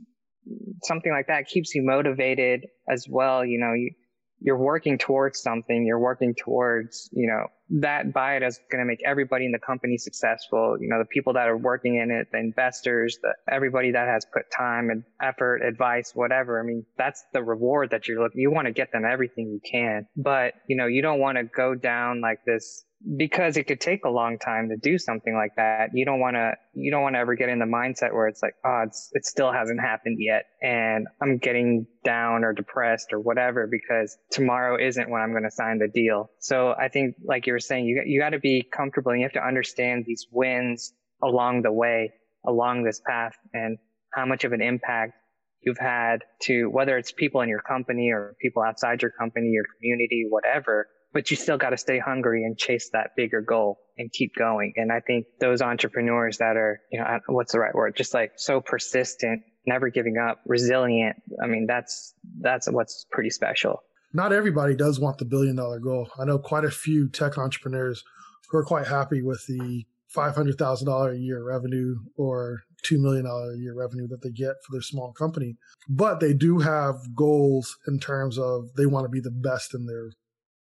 something 0.84 1.12
like 1.12 1.28
that 1.28 1.48
keeps 1.48 1.74
you 1.74 1.84
motivated 1.84 2.68
as 2.88 3.08
well. 3.10 3.44
You 3.44 3.60
know, 3.60 3.74
you, 3.74 3.92
you're 4.40 4.58
working 4.58 4.98
towards 4.98 5.42
something. 5.42 5.86
You're 5.86 6.00
working 6.00 6.36
towards, 6.36 7.10
you 7.14 7.28
know, 7.28 7.48
that 7.70 8.14
buyout 8.14 8.48
is 8.48 8.60
going 8.72 8.80
to 8.80 8.86
make 8.86 9.02
everybody 9.04 9.46
in 9.46 9.52
the 9.52 9.60
company 9.60 9.98
successful. 9.98 10.78
You 10.80 10.88
know, 10.90 11.00
the 11.00 11.06
people 11.06 11.34
that 11.34 11.48
are 11.48 11.58
working 11.58 11.96
in 11.96 12.12
it, 12.12 12.28
the 12.32 12.38
investors, 12.38 13.18
the 13.22 13.34
everybody 13.52 13.92
that 13.92 14.08
has 14.08 14.26
put 14.26 14.44
time 14.56 14.90
and 14.90 15.04
effort, 15.22 15.62
advice, 15.62 16.12
whatever. 16.14 16.60
I 16.60 16.64
mean, 16.64 16.86
that's 16.98 17.24
the 17.34 17.44
reward 17.44 17.92
that 17.92 18.08
you're 18.08 18.22
looking. 18.22 18.42
You 18.42 18.52
want 18.52 18.68
to 18.68 18.74
get 18.74 18.92
them 18.92 19.04
everything 19.06 19.48
you 19.50 19.60
can, 19.70 20.08
but 20.16 20.54
you 20.68 20.76
know, 20.76 20.86
you 20.86 21.02
don't 21.02 21.20
want 21.20 21.38
to 21.38 21.44
go 21.44 21.76
down 21.76 22.22
like 22.22 22.40
this 22.46 22.86
because 23.18 23.56
it 23.58 23.66
could 23.66 23.80
take 23.80 24.04
a 24.06 24.10
long 24.10 24.40
time 24.40 24.70
to 24.70 24.78
do 24.78 24.98
something 24.98 25.36
like 25.36 25.56
that. 25.58 25.92
You 25.94 26.06
don't 26.06 26.20
want 26.20 26.36
to, 26.36 26.54
you 26.74 26.90
don't 26.90 27.04
want 27.04 27.16
to 27.16 27.20
ever 27.20 27.36
get 27.36 27.50
in 27.50 27.60
the 27.60 27.66
mindset 27.66 28.14
where 28.14 28.28
it's 28.28 28.42
like, 28.42 28.56
oh, 28.66 28.84
it's, 28.88 29.10
it 29.14 29.26
still 29.26 29.52
hasn't 29.52 29.80
happened 29.80 30.18
yet. 30.20 30.46
And 30.62 31.08
I'm 31.22 31.38
getting 31.38 31.86
down 32.04 32.44
or 32.44 32.54
depressed 32.54 33.14
or 33.14 33.20
whatever 33.20 33.68
because 33.68 34.18
tomorrow 34.32 34.78
isn't 34.84 35.10
when 35.10 35.22
I'm 35.22 35.32
going 35.32 35.44
to 35.44 35.52
sign 35.52 35.78
the 35.78 35.88
deal. 35.88 36.32
So 36.40 36.74
I 36.80 36.88
think, 36.88 37.16
like 37.24 37.46
you 37.46 37.54
were 37.54 37.60
saying, 37.60 37.86
you, 37.86 38.02
you 38.06 38.20
got 38.20 38.32
to 38.32 38.40
be 38.40 38.64
comfortable 38.64 39.12
and 39.12 39.20
you 39.20 39.26
have 39.26 39.34
to 39.34 39.46
understand 39.46 40.06
these 40.08 40.26
wins 40.32 40.94
along 41.22 41.62
the 41.62 41.72
way, 41.72 42.14
along 42.46 42.84
this 42.84 43.02
path 43.06 43.34
and 43.54 43.78
how 44.14 44.26
much 44.26 44.46
of 44.46 44.54
an 44.54 44.62
impact 44.62 45.14
you've 45.62 45.78
had 45.80 46.20
to 46.40 46.68
whether 46.68 46.96
it's 46.96 47.12
people 47.12 47.42
in 47.42 47.50
your 47.50 47.62
company 47.62 48.12
or 48.12 48.36
people 48.40 48.62
outside 48.62 49.02
your 49.02 49.12
company, 49.12 49.50
your 49.50 49.66
community, 49.78 50.26
whatever 50.30 50.88
but 51.16 51.32
you 51.32 51.38
still 51.38 51.58
got 51.58 51.70
to 51.70 51.78
stay 51.78 51.98
hungry 51.98 52.44
and 52.44 52.58
chase 52.58 52.90
that 52.92 53.12
bigger 53.16 53.40
goal 53.40 53.80
and 53.98 54.12
keep 54.12 54.36
going. 54.36 54.74
And 54.76 54.92
I 54.92 55.00
think 55.00 55.28
those 55.40 55.62
entrepreneurs 55.62 56.40
that 56.40 56.58
are, 56.58 56.82
you 56.92 57.00
know, 57.00 57.20
what's 57.28 57.54
the 57.54 57.60
right 57.60 57.74
word? 57.74 57.96
Just 57.96 58.14
like 58.14 58.34
so 58.36 58.60
persistent, 58.60 59.42
never 59.66 59.90
giving 59.90 60.18
up, 60.18 60.42
resilient. 60.46 61.16
I 61.42 61.48
mean, 61.48 61.68
that's, 61.68 62.14
that's 62.42 62.70
what's 62.70 63.06
pretty 63.10 63.30
special. 63.30 63.82
Not 64.12 64.34
everybody 64.34 64.76
does 64.76 65.00
want 65.00 65.18
the 65.18 65.24
billion 65.24 65.56
dollar 65.56 65.80
goal. 65.80 66.10
I 66.20 66.26
know 66.26 66.38
quite 66.38 66.66
a 66.66 66.70
few 66.70 67.08
tech 67.08 67.38
entrepreneurs 67.38 68.04
who 68.50 68.58
are 68.58 68.66
quite 68.66 68.88
happy 68.88 69.22
with 69.22 69.42
the 69.48 69.86
$500,000 70.14 71.14
a 71.14 71.18
year 71.18 71.42
revenue 71.46 71.96
or 72.18 72.64
$2 72.86 73.00
million 73.00 73.26
a 73.26 73.58
year 73.58 73.74
revenue 73.74 74.10
that 74.10 74.22
they 74.22 74.32
get 74.32 74.56
for 74.66 74.74
their 74.74 74.82
small 74.82 75.14
company. 75.14 75.56
But 75.88 76.20
they 76.20 76.34
do 76.34 76.60
have 76.60 77.16
goals 77.16 77.78
in 77.88 78.00
terms 78.00 78.38
of 78.38 78.74
they 78.76 78.86
want 78.86 79.06
to 79.06 79.10
be 79.10 79.22
the 79.22 79.32
best 79.32 79.74
in 79.74 79.86
their 79.86 80.12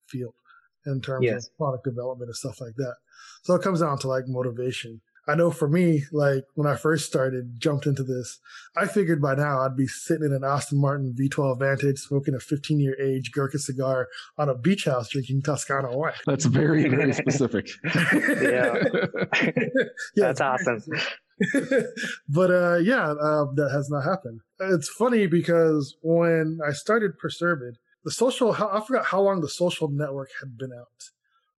field 0.09 0.33
in 0.89 1.01
terms 1.01 1.25
yes. 1.25 1.47
of 1.47 1.57
product 1.57 1.85
development 1.85 2.29
and 2.29 2.37
stuff 2.37 2.61
like 2.61 2.75
that. 2.77 2.95
So 3.43 3.55
it 3.55 3.63
comes 3.63 3.81
down 3.81 3.99
to 3.99 4.09
like 4.09 4.25
motivation. 4.27 5.01
I 5.29 5.35
know 5.35 5.51
for 5.51 5.69
me, 5.69 6.05
like 6.11 6.45
when 6.55 6.67
I 6.67 6.75
first 6.75 7.05
started, 7.05 7.61
jumped 7.61 7.85
into 7.85 8.03
this, 8.03 8.41
I 8.75 8.87
figured 8.87 9.21
by 9.21 9.35
now 9.35 9.61
I'd 9.61 9.77
be 9.77 9.87
sitting 9.87 10.25
in 10.25 10.33
an 10.33 10.43
Aston 10.43 10.81
Martin 10.81 11.15
V12 11.21 11.59
Vantage, 11.59 11.99
smoking 11.99 12.35
a 12.35 12.41
15 12.41 12.81
year 12.81 12.97
age 12.99 13.31
Gurkha 13.31 13.59
cigar 13.59 14.09
on 14.39 14.49
a 14.49 14.57
beach 14.57 14.87
house, 14.87 15.11
drinking 15.11 15.43
Toscano 15.43 15.95
wine. 15.95 16.15
That's 16.25 16.47
very, 16.47 16.89
very 16.89 17.13
specific. 17.25 17.69
yeah. 17.85 18.83
yeah. 20.17 20.33
That's 20.33 20.41
awesome. 20.41 20.81
but 22.29 22.51
uh, 22.51 22.77
yeah, 22.77 23.11
uh, 23.11 23.45
that 23.55 23.71
has 23.71 23.91
not 23.91 24.05
happened. 24.05 24.41
It's 24.61 24.89
funny 24.89 25.27
because 25.27 25.95
when 26.01 26.59
I 26.67 26.73
started 26.73 27.13
Perservid, 27.23 27.75
the 28.09 28.13
social 28.13 28.53
I 28.55 28.81
forgot 28.87 29.05
how 29.05 29.21
long 29.21 29.43
the 29.43 29.51
social 29.51 29.89
network 29.91 30.31
had 30.41 30.57
been 30.57 30.73
out. 30.73 31.11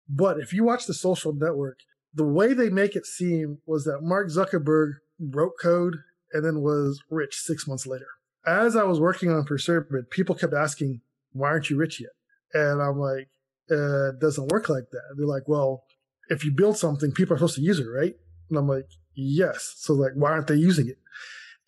But 0.10 0.40
if 0.40 0.52
you 0.52 0.64
watch 0.64 0.88
the 0.88 0.96
social 0.96 1.32
network, 1.32 1.78
the 2.12 2.26
way 2.26 2.54
they 2.54 2.70
make 2.70 2.96
it 2.96 3.06
seem 3.06 3.60
was 3.68 3.84
that 3.84 4.00
Mark 4.02 4.30
Zuckerberg 4.30 4.94
wrote 5.20 5.54
code 5.62 5.98
and 6.34 6.44
then 6.44 6.62
was 6.62 7.04
rich 7.12 7.36
six 7.36 7.68
months 7.68 7.86
later. 7.86 8.08
As 8.48 8.76
I 8.76 8.82
was 8.82 9.00
working 9.00 9.30
on 9.30 9.46
Perservid, 9.46 10.10
people 10.10 10.34
kept 10.34 10.56
asking, 10.56 11.02
why 11.34 11.50
aren't 11.50 11.70
you 11.70 11.78
rich 11.78 12.02
yet? 12.02 12.14
And 12.56 12.82
I'm 12.82 12.98
like, 12.98 13.30
uh, 13.70 14.10
it 14.14 14.20
doesn't 14.20 14.50
work 14.50 14.70
like 14.70 14.90
that. 14.92 15.04
They're 15.18 15.28
like, 15.28 15.48
well, 15.48 15.84
if 16.30 16.44
you 16.44 16.50
build 16.50 16.80
something, 16.80 17.12
people 17.12 17.36
are 17.36 17.38
supposed 17.38 17.58
to 17.58 17.62
use 17.62 17.78
it, 17.78 17.86
right? 17.86 18.16
And 18.50 18.58
I'm 18.58 18.68
like, 18.68 18.88
yes. 19.14 19.76
So 19.78 19.94
like, 19.94 20.14
why 20.16 20.32
aren't 20.32 20.48
they 20.48 20.56
using 20.56 20.88
it? 20.90 20.98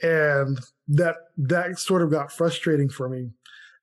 And 0.03 0.59
that, 0.87 1.17
that 1.37 1.77
sort 1.77 2.01
of 2.01 2.09
got 2.09 2.31
frustrating 2.31 2.89
for 2.89 3.07
me 3.07 3.33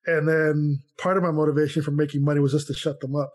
and 0.06 0.28
then 0.28 0.82
part 0.96 1.16
of 1.16 1.22
my 1.22 1.30
motivation 1.30 1.82
for 1.82 1.90
making 1.90 2.24
money 2.24 2.40
was 2.40 2.52
just 2.52 2.66
to 2.68 2.74
shut 2.74 3.00
them 3.00 3.14
up. 3.14 3.32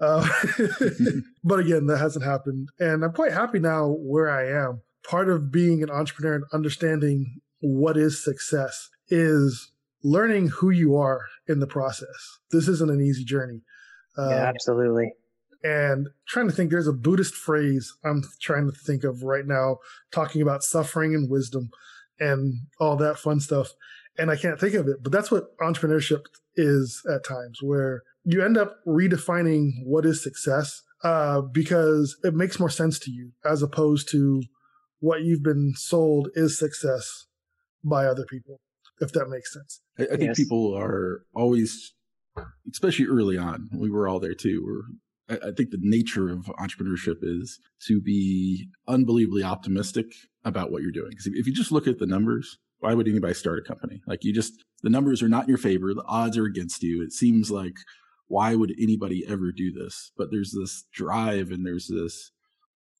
Uh, 0.00 0.26
but 1.44 1.60
again, 1.60 1.86
that 1.86 1.98
hasn't 1.98 2.24
happened. 2.24 2.68
And 2.78 3.04
I'm 3.04 3.12
quite 3.12 3.32
happy 3.32 3.58
now 3.58 3.88
where 3.88 4.30
I 4.30 4.48
am. 4.48 4.82
Part 5.08 5.28
of 5.28 5.52
being 5.52 5.82
an 5.82 5.90
entrepreneur 5.90 6.34
and 6.34 6.44
understanding 6.52 7.40
what 7.60 7.96
is 7.96 8.22
success 8.22 8.88
is 9.08 9.70
learning 10.02 10.48
who 10.48 10.70
you 10.70 10.96
are 10.96 11.22
in 11.48 11.60
the 11.60 11.66
process. 11.66 12.38
This 12.50 12.68
isn't 12.68 12.90
an 12.90 13.00
easy 13.00 13.24
journey. 13.24 13.62
Uh, 14.18 14.30
yeah, 14.30 14.46
absolutely. 14.46 15.12
And 15.62 16.08
trying 16.28 16.48
to 16.48 16.54
think, 16.54 16.70
there's 16.70 16.86
a 16.86 16.92
Buddhist 16.92 17.34
phrase 17.34 17.92
I'm 18.04 18.22
trying 18.40 18.66
to 18.66 18.72
think 18.72 19.04
of 19.04 19.22
right 19.22 19.46
now, 19.46 19.78
talking 20.12 20.42
about 20.42 20.62
suffering 20.62 21.14
and 21.14 21.30
wisdom 21.30 21.70
and 22.18 22.60
all 22.80 22.96
that 22.96 23.18
fun 23.18 23.40
stuff 23.40 23.72
and 24.18 24.30
I 24.30 24.36
can't 24.36 24.58
think 24.58 24.74
of 24.74 24.88
it, 24.88 25.02
but 25.02 25.12
that's 25.12 25.30
what 25.30 25.56
entrepreneurship 25.58 26.22
is 26.54 27.02
at 27.12 27.24
times, 27.24 27.58
where 27.62 28.02
you 28.24 28.44
end 28.44 28.56
up 28.56 28.78
redefining 28.86 29.72
what 29.84 30.04
is 30.04 30.22
success 30.22 30.82
uh, 31.04 31.40
because 31.40 32.16
it 32.24 32.34
makes 32.34 32.58
more 32.58 32.70
sense 32.70 32.98
to 33.00 33.10
you 33.10 33.32
as 33.44 33.62
opposed 33.62 34.10
to 34.10 34.42
what 35.00 35.22
you've 35.22 35.42
been 35.42 35.74
sold 35.76 36.28
is 36.34 36.58
success 36.58 37.26
by 37.84 38.06
other 38.06 38.24
people, 38.24 38.60
if 39.00 39.12
that 39.12 39.28
makes 39.28 39.52
sense. 39.52 39.80
I, 39.98 40.04
I 40.04 40.16
think 40.16 40.28
yes. 40.28 40.36
people 40.36 40.74
are 40.74 41.22
always, 41.34 41.92
especially 42.70 43.06
early 43.06 43.38
on, 43.38 43.68
we 43.72 43.90
were 43.90 44.08
all 44.08 44.18
there 44.18 44.34
too. 44.34 44.62
We're, 44.64 45.38
I 45.48 45.50
think 45.56 45.70
the 45.70 45.78
nature 45.80 46.30
of 46.30 46.46
entrepreneurship 46.58 47.16
is 47.22 47.58
to 47.86 48.00
be 48.00 48.68
unbelievably 48.86 49.42
optimistic 49.42 50.06
about 50.44 50.70
what 50.70 50.82
you're 50.82 50.92
doing. 50.92 51.10
Because 51.10 51.26
if 51.26 51.46
you 51.46 51.52
just 51.52 51.72
look 51.72 51.88
at 51.88 51.98
the 51.98 52.06
numbers, 52.06 52.58
why 52.80 52.94
would 52.94 53.08
anybody 53.08 53.34
start 53.34 53.58
a 53.58 53.62
company? 53.62 54.02
Like 54.06 54.24
you 54.24 54.32
just, 54.32 54.64
the 54.82 54.90
numbers 54.90 55.22
are 55.22 55.28
not 55.28 55.44
in 55.44 55.48
your 55.48 55.58
favor. 55.58 55.94
The 55.94 56.04
odds 56.06 56.36
are 56.36 56.44
against 56.44 56.82
you. 56.82 57.02
It 57.02 57.12
seems 57.12 57.50
like, 57.50 57.74
why 58.28 58.54
would 58.54 58.74
anybody 58.80 59.24
ever 59.26 59.52
do 59.52 59.72
this? 59.72 60.12
But 60.16 60.30
there's 60.30 60.52
this 60.52 60.84
drive 60.92 61.50
and 61.50 61.64
there's 61.64 61.88
this 61.88 62.32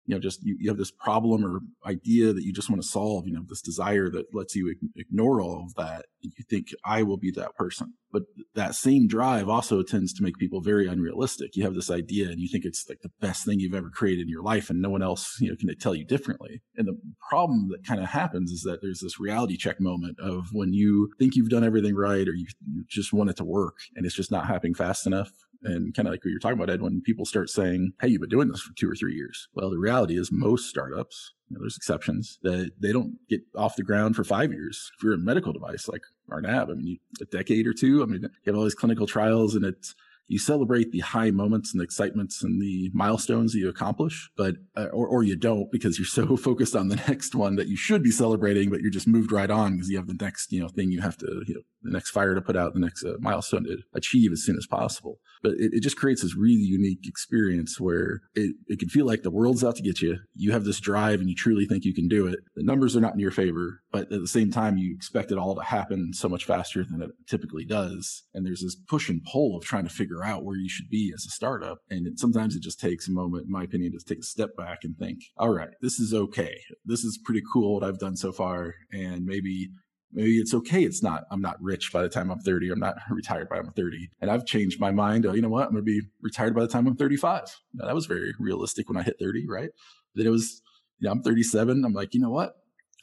you 0.06 0.14
know, 0.14 0.20
just 0.20 0.42
you, 0.44 0.56
you 0.60 0.70
have 0.70 0.78
this 0.78 0.90
problem 0.92 1.44
or 1.44 1.60
idea 1.84 2.32
that 2.32 2.44
you 2.44 2.52
just 2.52 2.70
want 2.70 2.80
to 2.80 2.88
solve, 2.88 3.26
you 3.26 3.34
know, 3.34 3.42
this 3.48 3.60
desire 3.60 4.08
that 4.10 4.32
lets 4.32 4.54
you 4.54 4.74
ignore 4.94 5.40
all 5.40 5.64
of 5.64 5.74
that. 5.74 6.06
And 6.22 6.32
you 6.36 6.44
think, 6.48 6.68
I 6.84 7.02
will 7.02 7.16
be 7.16 7.32
that 7.32 7.54
person. 7.56 7.94
But 8.16 8.22
that 8.54 8.74
same 8.74 9.08
drive 9.08 9.46
also 9.46 9.82
tends 9.82 10.14
to 10.14 10.22
make 10.22 10.38
people 10.38 10.62
very 10.62 10.88
unrealistic. 10.88 11.54
You 11.54 11.64
have 11.64 11.74
this 11.74 11.90
idea 11.90 12.30
and 12.30 12.40
you 12.40 12.48
think 12.48 12.64
it's 12.64 12.88
like 12.88 13.02
the 13.02 13.10
best 13.20 13.44
thing 13.44 13.60
you've 13.60 13.74
ever 13.74 13.90
created 13.90 14.22
in 14.22 14.30
your 14.30 14.42
life 14.42 14.70
and 14.70 14.80
no 14.80 14.88
one 14.88 15.02
else, 15.02 15.36
you 15.38 15.50
know, 15.50 15.56
can 15.56 15.68
tell 15.76 15.94
you 15.94 16.06
differently. 16.06 16.62
And 16.78 16.88
the 16.88 16.98
problem 17.28 17.68
that 17.72 17.86
kind 17.86 18.00
of 18.00 18.06
happens 18.06 18.52
is 18.52 18.62
that 18.62 18.78
there's 18.80 19.00
this 19.00 19.20
reality 19.20 19.58
check 19.58 19.82
moment 19.82 20.18
of 20.18 20.46
when 20.52 20.72
you 20.72 21.10
think 21.18 21.36
you've 21.36 21.50
done 21.50 21.62
everything 21.62 21.94
right 21.94 22.26
or 22.26 22.32
you, 22.32 22.46
you 22.66 22.84
just 22.88 23.12
want 23.12 23.28
it 23.28 23.36
to 23.36 23.44
work 23.44 23.76
and 23.94 24.06
it's 24.06 24.16
just 24.16 24.30
not 24.30 24.46
happening 24.46 24.72
fast 24.72 25.06
enough. 25.06 25.30
And 25.62 25.94
kind 25.94 26.08
of 26.08 26.12
like 26.12 26.24
what 26.24 26.30
you're 26.30 26.38
talking 26.38 26.58
about, 26.58 26.70
Ed, 26.70 26.80
when 26.80 27.02
people 27.02 27.26
start 27.26 27.50
saying, 27.50 27.92
Hey, 28.00 28.08
you've 28.08 28.22
been 28.22 28.30
doing 28.30 28.48
this 28.48 28.62
for 28.62 28.72
two 28.78 28.90
or 28.90 28.94
three 28.94 29.14
years. 29.14 29.46
Well, 29.52 29.68
the 29.68 29.78
reality 29.78 30.18
is 30.18 30.30
most 30.32 30.70
startups, 30.70 31.34
you 31.50 31.54
know, 31.54 31.60
there's 31.60 31.76
exceptions 31.76 32.38
that 32.42 32.70
they 32.80 32.92
don't 32.92 33.16
get 33.28 33.42
off 33.54 33.76
the 33.76 33.82
ground 33.82 34.16
for 34.16 34.24
five 34.24 34.52
years. 34.52 34.90
If 34.96 35.04
you're 35.04 35.12
a 35.12 35.18
medical 35.18 35.52
device 35.52 35.86
like 35.86 36.02
Arnab, 36.30 36.70
I 36.70 36.74
mean, 36.74 36.98
a 37.20 37.24
decade 37.24 37.66
or 37.66 37.72
two, 37.72 38.02
I 38.02 38.06
mean, 38.06 38.22
you 38.22 38.30
have 38.46 38.56
all 38.56 38.64
these 38.64 38.74
clinical 38.74 39.06
trials 39.06 39.54
and 39.54 39.64
it's, 39.64 39.94
you 40.28 40.38
celebrate 40.38 40.90
the 40.90 41.00
high 41.00 41.30
moments 41.30 41.72
and 41.72 41.80
the 41.80 41.84
excitements 41.84 42.42
and 42.42 42.60
the 42.60 42.90
milestones 42.92 43.52
that 43.52 43.58
you 43.58 43.68
accomplish, 43.68 44.30
but 44.36 44.56
uh, 44.76 44.86
or 44.86 45.06
or 45.06 45.22
you 45.22 45.36
don't 45.36 45.70
because 45.70 45.98
you're 45.98 46.06
so 46.06 46.36
focused 46.48 46.74
on 46.74 46.88
the 46.88 46.96
next 47.08 47.34
one 47.34 47.56
that 47.56 47.68
you 47.68 47.76
should 47.76 48.02
be 48.02 48.10
celebrating, 48.10 48.70
but 48.70 48.80
you're 48.80 48.90
just 48.90 49.06
moved 49.06 49.32
right 49.32 49.50
on 49.50 49.74
because 49.74 49.88
you 49.88 49.96
have 49.96 50.06
the 50.06 50.18
next 50.20 50.52
you 50.52 50.60
know 50.60 50.68
thing 50.68 50.90
you 50.90 51.00
have 51.00 51.16
to 51.18 51.42
you 51.46 51.54
know 51.54 51.60
the 51.86 51.92
next 51.92 52.10
fire 52.10 52.34
to 52.34 52.40
put 52.40 52.56
out, 52.56 52.74
the 52.74 52.80
next 52.80 53.04
uh, 53.04 53.14
milestone 53.20 53.64
to 53.64 53.78
achieve 53.94 54.32
as 54.32 54.44
soon 54.44 54.56
as 54.56 54.66
possible. 54.66 55.18
But 55.42 55.52
it, 55.52 55.74
it 55.74 55.82
just 55.82 55.96
creates 55.96 56.22
this 56.22 56.36
really 56.36 56.54
unique 56.54 57.06
experience 57.06 57.80
where 57.80 58.22
it, 58.34 58.56
it 58.66 58.78
can 58.78 58.88
feel 58.88 59.06
like 59.06 59.22
the 59.22 59.30
world's 59.30 59.64
out 59.64 59.76
to 59.76 59.82
get 59.82 60.02
you. 60.02 60.18
You 60.34 60.52
have 60.52 60.64
this 60.64 60.80
drive 60.80 61.20
and 61.20 61.28
you 61.28 61.34
truly 61.34 61.66
think 61.66 61.84
you 61.84 61.94
can 61.94 62.08
do 62.08 62.26
it. 62.26 62.40
The 62.54 62.64
numbers 62.64 62.96
are 62.96 63.00
not 63.00 63.14
in 63.14 63.20
your 63.20 63.30
favor, 63.30 63.82
but 63.92 64.12
at 64.12 64.20
the 64.20 64.26
same 64.26 64.50
time, 64.50 64.76
you 64.76 64.94
expect 64.94 65.30
it 65.30 65.38
all 65.38 65.54
to 65.54 65.62
happen 65.62 66.12
so 66.12 66.28
much 66.28 66.44
faster 66.44 66.84
than 66.84 67.02
it 67.02 67.10
typically 67.28 67.64
does. 67.64 68.24
And 68.34 68.44
there's 68.44 68.62
this 68.62 68.76
push 68.88 69.08
and 69.08 69.22
pull 69.30 69.56
of 69.56 69.64
trying 69.64 69.84
to 69.84 69.94
figure 69.94 70.15
out 70.24 70.44
where 70.44 70.56
you 70.56 70.68
should 70.68 70.88
be 70.88 71.12
as 71.14 71.24
a 71.24 71.30
startup. 71.30 71.78
And 71.90 72.06
it, 72.06 72.18
sometimes 72.18 72.56
it 72.56 72.62
just 72.62 72.80
takes 72.80 73.08
a 73.08 73.12
moment, 73.12 73.46
in 73.46 73.52
my 73.52 73.64
opinion, 73.64 73.92
to 73.92 74.04
take 74.04 74.20
a 74.20 74.22
step 74.22 74.56
back 74.56 74.80
and 74.82 74.96
think, 74.96 75.20
all 75.36 75.50
right, 75.50 75.70
this 75.80 75.98
is 75.98 76.12
okay. 76.14 76.60
This 76.84 77.04
is 77.04 77.18
pretty 77.24 77.42
cool 77.52 77.74
what 77.74 77.84
I've 77.84 77.98
done 77.98 78.16
so 78.16 78.32
far. 78.32 78.74
And 78.92 79.24
maybe 79.24 79.70
maybe 80.12 80.38
it's 80.38 80.54
okay. 80.54 80.82
It's 80.82 81.02
not, 81.02 81.24
I'm 81.30 81.42
not 81.42 81.60
rich 81.60 81.92
by 81.92 82.02
the 82.02 82.08
time 82.08 82.30
I'm 82.30 82.40
30. 82.40 82.70
I'm 82.70 82.78
not 82.78 82.96
retired 83.10 83.48
by 83.48 83.58
I'm 83.58 83.72
30. 83.72 84.08
And 84.20 84.30
I've 84.30 84.46
changed 84.46 84.80
my 84.80 84.90
mind. 84.90 85.26
Oh, 85.26 85.34
you 85.34 85.42
know 85.42 85.48
what? 85.48 85.66
I'm 85.66 85.72
going 85.72 85.84
to 85.84 85.90
be 85.90 86.02
retired 86.22 86.54
by 86.54 86.62
the 86.62 86.68
time 86.68 86.86
I'm 86.86 86.96
35. 86.96 87.42
Now, 87.74 87.86
that 87.86 87.94
was 87.94 88.06
very 88.06 88.32
realistic 88.38 88.88
when 88.88 88.96
I 88.96 89.02
hit 89.02 89.16
30, 89.20 89.46
right? 89.48 89.70
Then 90.14 90.26
it 90.26 90.30
was, 90.30 90.62
you 90.98 91.06
know, 91.06 91.12
I'm 91.12 91.22
37. 91.22 91.84
I'm 91.84 91.92
like, 91.92 92.14
you 92.14 92.20
know 92.20 92.30
what? 92.30 92.54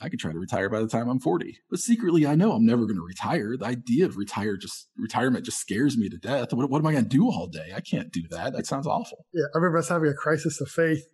I 0.03 0.09
could 0.09 0.19
try 0.19 0.31
to 0.31 0.39
retire 0.39 0.69
by 0.69 0.79
the 0.79 0.87
time 0.87 1.09
I'm 1.09 1.19
40. 1.19 1.57
But 1.69 1.79
secretly, 1.79 2.27
I 2.27 2.35
know 2.35 2.51
I'm 2.51 2.65
never 2.65 2.85
going 2.85 2.97
to 2.97 3.05
retire. 3.05 3.55
The 3.57 3.65
idea 3.65 4.05
of 4.05 4.17
retire 4.17 4.57
just 4.57 4.89
retirement 4.97 5.45
just 5.45 5.59
scares 5.59 5.97
me 5.97 6.09
to 6.09 6.17
death. 6.17 6.53
What, 6.53 6.69
what 6.69 6.79
am 6.79 6.87
I 6.87 6.91
going 6.91 7.05
to 7.05 7.09
do 7.09 7.29
all 7.29 7.47
day? 7.47 7.71
I 7.75 7.79
can't 7.79 8.11
do 8.11 8.23
that. 8.31 8.53
That 8.53 8.67
sounds 8.67 8.87
awful. 8.87 9.25
Yeah, 9.33 9.45
I 9.55 9.57
remember 9.57 9.77
us 9.77 9.89
having 9.89 10.09
a 10.09 10.13
crisis 10.13 10.59
of 10.59 10.67
faith, 10.67 11.05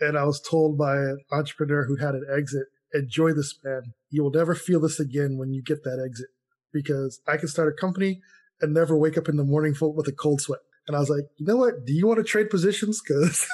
and 0.00 0.16
I 0.16 0.24
was 0.24 0.40
told 0.40 0.78
by 0.78 0.96
an 0.96 1.18
entrepreneur 1.32 1.84
who 1.86 1.96
had 1.96 2.14
an 2.14 2.26
exit 2.32 2.66
enjoy 2.92 3.32
this, 3.32 3.58
man. 3.62 3.94
You 4.10 4.22
will 4.22 4.30
never 4.30 4.54
feel 4.54 4.80
this 4.80 5.00
again 5.00 5.36
when 5.38 5.52
you 5.52 5.62
get 5.62 5.84
that 5.84 6.02
exit 6.04 6.28
because 6.72 7.20
I 7.26 7.36
can 7.36 7.48
start 7.48 7.72
a 7.72 7.80
company 7.80 8.20
and 8.60 8.74
never 8.74 8.96
wake 8.96 9.18
up 9.18 9.28
in 9.28 9.36
the 9.36 9.44
morning 9.44 9.74
full 9.74 9.94
with 9.94 10.08
a 10.08 10.12
cold 10.12 10.40
sweat. 10.40 10.60
And 10.88 10.96
I 10.96 11.00
was 11.00 11.10
like, 11.10 11.24
you 11.36 11.46
know 11.46 11.56
what? 11.56 11.84
Do 11.84 11.92
you 11.92 12.06
want 12.06 12.16
to 12.18 12.24
trade 12.24 12.48
positions? 12.48 13.00
Cause, 13.02 13.46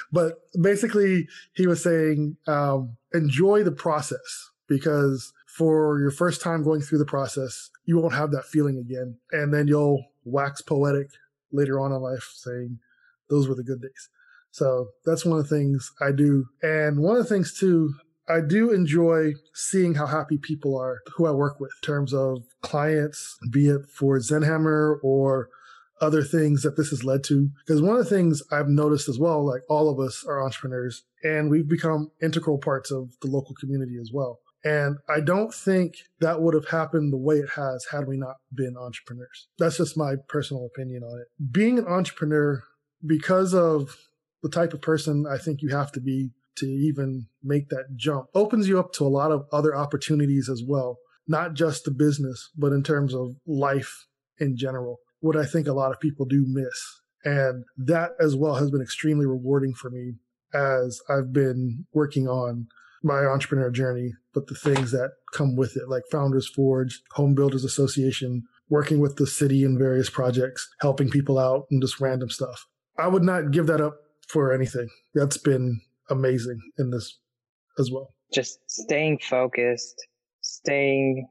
but 0.12 0.40
basically 0.60 1.28
he 1.54 1.66
was 1.66 1.82
saying, 1.82 2.38
um, 2.46 2.96
enjoy 3.12 3.62
the 3.62 3.72
process 3.72 4.50
because 4.66 5.32
for 5.46 6.00
your 6.00 6.10
first 6.10 6.40
time 6.40 6.64
going 6.64 6.80
through 6.80 6.98
the 6.98 7.04
process, 7.04 7.68
you 7.84 7.98
won't 7.98 8.14
have 8.14 8.30
that 8.30 8.46
feeling 8.46 8.78
again. 8.78 9.18
And 9.32 9.52
then 9.52 9.68
you'll 9.68 10.02
wax 10.24 10.62
poetic 10.62 11.10
later 11.52 11.78
on 11.78 11.92
in 11.92 12.00
life 12.00 12.32
saying 12.36 12.78
those 13.28 13.46
were 13.46 13.54
the 13.54 13.62
good 13.62 13.82
days. 13.82 14.08
So 14.50 14.88
that's 15.04 15.26
one 15.26 15.38
of 15.38 15.48
the 15.48 15.56
things 15.56 15.92
I 16.00 16.12
do. 16.12 16.46
And 16.62 17.00
one 17.00 17.16
of 17.16 17.22
the 17.22 17.28
things 17.28 17.52
too, 17.52 17.94
I 18.28 18.40
do 18.40 18.70
enjoy 18.70 19.32
seeing 19.54 19.94
how 19.94 20.06
happy 20.06 20.38
people 20.38 20.78
are 20.78 21.00
who 21.16 21.26
I 21.26 21.32
work 21.32 21.60
with 21.60 21.70
in 21.82 21.86
terms 21.86 22.14
of 22.14 22.44
clients, 22.62 23.38
be 23.50 23.68
it 23.68 23.86
for 23.86 24.18
Zenhammer 24.18 24.96
or 25.02 25.50
other 26.00 26.22
things 26.22 26.62
that 26.62 26.76
this 26.76 26.90
has 26.90 27.04
led 27.04 27.24
to. 27.24 27.50
Because 27.66 27.82
one 27.82 27.96
of 27.96 28.04
the 28.04 28.16
things 28.16 28.42
I've 28.50 28.68
noticed 28.68 29.08
as 29.08 29.18
well, 29.18 29.44
like 29.46 29.62
all 29.68 29.88
of 29.90 29.98
us 29.98 30.24
are 30.26 30.44
entrepreneurs 30.44 31.04
and 31.22 31.50
we've 31.50 31.68
become 31.68 32.10
integral 32.22 32.58
parts 32.58 32.90
of 32.90 33.10
the 33.22 33.28
local 33.28 33.54
community 33.60 33.96
as 34.00 34.10
well. 34.12 34.40
And 34.64 34.96
I 35.08 35.20
don't 35.20 35.54
think 35.54 35.94
that 36.20 36.42
would 36.42 36.54
have 36.54 36.68
happened 36.68 37.12
the 37.12 37.18
way 37.18 37.36
it 37.36 37.50
has 37.50 37.86
had 37.92 38.08
we 38.08 38.16
not 38.16 38.36
been 38.52 38.76
entrepreneurs. 38.76 39.46
That's 39.58 39.76
just 39.78 39.96
my 39.96 40.16
personal 40.28 40.66
opinion 40.66 41.04
on 41.04 41.20
it. 41.20 41.28
Being 41.52 41.78
an 41.78 41.86
entrepreneur, 41.86 42.62
because 43.06 43.54
of 43.54 43.96
the 44.42 44.48
type 44.48 44.72
of 44.72 44.82
person 44.82 45.26
I 45.30 45.38
think 45.38 45.62
you 45.62 45.68
have 45.68 45.92
to 45.92 46.00
be 46.00 46.30
to 46.56 46.66
even 46.66 47.28
make 47.42 47.68
that 47.68 47.94
jump. 47.96 48.26
Opens 48.34 48.68
you 48.68 48.78
up 48.78 48.92
to 48.94 49.06
a 49.06 49.08
lot 49.08 49.30
of 49.30 49.46
other 49.52 49.76
opportunities 49.76 50.48
as 50.48 50.62
well, 50.66 50.98
not 51.26 51.54
just 51.54 51.84
the 51.84 51.90
business, 51.92 52.50
but 52.56 52.72
in 52.72 52.82
terms 52.82 53.14
of 53.14 53.36
life 53.46 54.06
in 54.40 54.56
general, 54.56 54.98
what 55.20 55.36
I 55.36 55.44
think 55.44 55.66
a 55.66 55.72
lot 55.72 55.92
of 55.92 56.00
people 56.00 56.26
do 56.26 56.44
miss. 56.46 57.00
And 57.24 57.64
that 57.76 58.12
as 58.20 58.36
well 58.36 58.54
has 58.56 58.70
been 58.70 58.82
extremely 58.82 59.26
rewarding 59.26 59.74
for 59.74 59.90
me 59.90 60.14
as 60.54 61.00
I've 61.08 61.32
been 61.32 61.86
working 61.92 62.28
on 62.28 62.68
my 63.02 63.24
entrepreneur 63.24 63.70
journey, 63.70 64.12
but 64.34 64.46
the 64.46 64.54
things 64.54 64.90
that 64.92 65.12
come 65.32 65.56
with 65.56 65.76
it, 65.76 65.88
like 65.88 66.02
Founders 66.10 66.48
Forge, 66.48 67.00
Home 67.12 67.34
Builders 67.34 67.64
Association, 67.64 68.44
working 68.68 69.00
with 69.00 69.16
the 69.16 69.26
city 69.26 69.64
in 69.64 69.78
various 69.78 70.10
projects, 70.10 70.68
helping 70.80 71.08
people 71.08 71.38
out 71.38 71.66
and 71.70 71.80
just 71.80 72.00
random 72.00 72.30
stuff. 72.30 72.66
I 72.98 73.08
would 73.08 73.22
not 73.22 73.50
give 73.50 73.66
that 73.66 73.80
up 73.80 73.96
for 74.28 74.52
anything. 74.52 74.88
That's 75.14 75.38
been 75.38 75.80
amazing 76.10 76.58
in 76.78 76.90
this 76.90 77.18
as 77.78 77.90
well. 77.90 78.14
Just 78.32 78.58
staying 78.66 79.20
focused, 79.22 79.96
staying, 80.40 81.28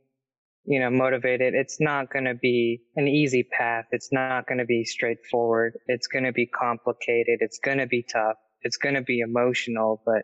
you 0.67 0.79
know, 0.79 0.89
motivated. 0.89 1.53
It's 1.55 1.79
not 1.79 2.11
going 2.11 2.25
to 2.25 2.35
be 2.35 2.81
an 2.97 3.07
easy 3.07 3.43
path. 3.43 3.85
It's 3.91 4.09
not 4.11 4.47
going 4.47 4.57
to 4.57 4.65
be 4.65 4.83
straightforward. 4.83 5.73
It's 5.87 6.07
going 6.07 6.25
to 6.25 6.33
be 6.33 6.45
complicated. 6.45 7.39
It's 7.39 7.59
going 7.59 7.77
to 7.77 7.87
be 7.87 8.03
tough. 8.03 8.35
It's 8.61 8.77
going 8.77 8.95
to 8.95 9.01
be 9.01 9.19
emotional, 9.19 10.01
but 10.05 10.23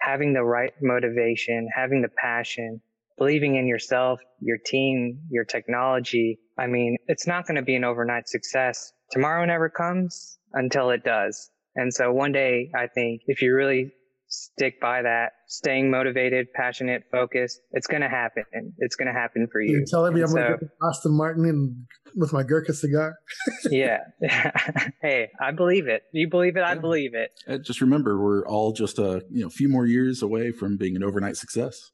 having 0.00 0.32
the 0.32 0.44
right 0.44 0.72
motivation, 0.80 1.68
having 1.74 2.02
the 2.02 2.08
passion, 2.08 2.80
believing 3.18 3.56
in 3.56 3.66
yourself, 3.66 4.20
your 4.40 4.58
team, 4.64 5.20
your 5.28 5.44
technology. 5.44 6.38
I 6.56 6.68
mean, 6.68 6.96
it's 7.08 7.26
not 7.26 7.46
going 7.46 7.56
to 7.56 7.62
be 7.62 7.74
an 7.74 7.84
overnight 7.84 8.28
success. 8.28 8.92
Tomorrow 9.10 9.44
never 9.44 9.68
comes 9.68 10.38
until 10.52 10.90
it 10.90 11.04
does. 11.04 11.50
And 11.74 11.92
so 11.92 12.12
one 12.12 12.32
day, 12.32 12.70
I 12.76 12.86
think 12.86 13.22
if 13.26 13.42
you 13.42 13.54
really 13.54 13.92
stick 14.30 14.80
by 14.80 15.02
that, 15.02 15.32
staying 15.46 15.90
motivated, 15.90 16.46
passionate, 16.54 17.02
focused, 17.10 17.60
it's 17.72 17.86
going 17.86 18.00
to 18.02 18.08
happen. 18.08 18.44
It's 18.78 18.96
going 18.96 19.08
to 19.08 19.12
happen 19.12 19.48
for 19.50 19.60
you. 19.60 19.72
You're 19.72 19.84
telling 19.86 20.14
me 20.14 20.20
and 20.20 20.30
I'm 20.30 20.34
so, 20.34 20.40
going 20.40 20.58
to 20.60 20.68
Aston 20.88 21.12
Martin 21.12 21.44
and 21.44 21.86
with 22.16 22.32
my 22.32 22.42
Gurkha 22.42 22.72
cigar? 22.72 23.18
yeah. 23.70 23.98
hey, 25.02 25.30
I 25.40 25.50
believe 25.50 25.88
it. 25.88 26.04
You 26.12 26.28
believe 26.28 26.56
it? 26.56 26.62
I 26.62 26.76
believe 26.76 27.14
it. 27.14 27.32
Uh, 27.46 27.58
just 27.58 27.80
remember, 27.80 28.20
we're 28.20 28.46
all 28.46 28.72
just 28.72 28.98
a 28.98 29.24
you 29.30 29.42
know 29.42 29.50
few 29.50 29.68
more 29.68 29.86
years 29.86 30.22
away 30.22 30.52
from 30.52 30.76
being 30.76 30.96
an 30.96 31.02
overnight 31.02 31.36
success. 31.36 31.90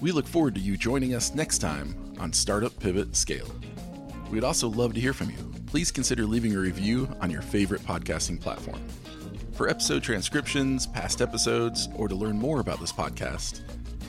We 0.00 0.10
look 0.10 0.26
forward 0.26 0.56
to 0.56 0.60
you 0.60 0.76
joining 0.76 1.14
us 1.14 1.34
next 1.34 1.58
time 1.58 2.14
on 2.18 2.32
Startup 2.32 2.76
Pivot 2.80 3.14
Scale. 3.14 3.48
We'd 4.32 4.44
also 4.44 4.68
love 4.68 4.94
to 4.94 5.00
hear 5.00 5.12
from 5.12 5.30
you 5.30 5.52
please 5.72 5.90
consider 5.90 6.26
leaving 6.26 6.54
a 6.54 6.58
review 6.58 7.08
on 7.22 7.30
your 7.30 7.40
favorite 7.40 7.80
podcasting 7.80 8.38
platform. 8.38 8.78
For 9.52 9.70
episode 9.70 10.02
transcriptions, 10.02 10.86
past 10.86 11.22
episodes, 11.22 11.88
or 11.96 12.08
to 12.08 12.14
learn 12.14 12.38
more 12.38 12.60
about 12.60 12.78
this 12.78 12.92
podcast, 12.92 13.62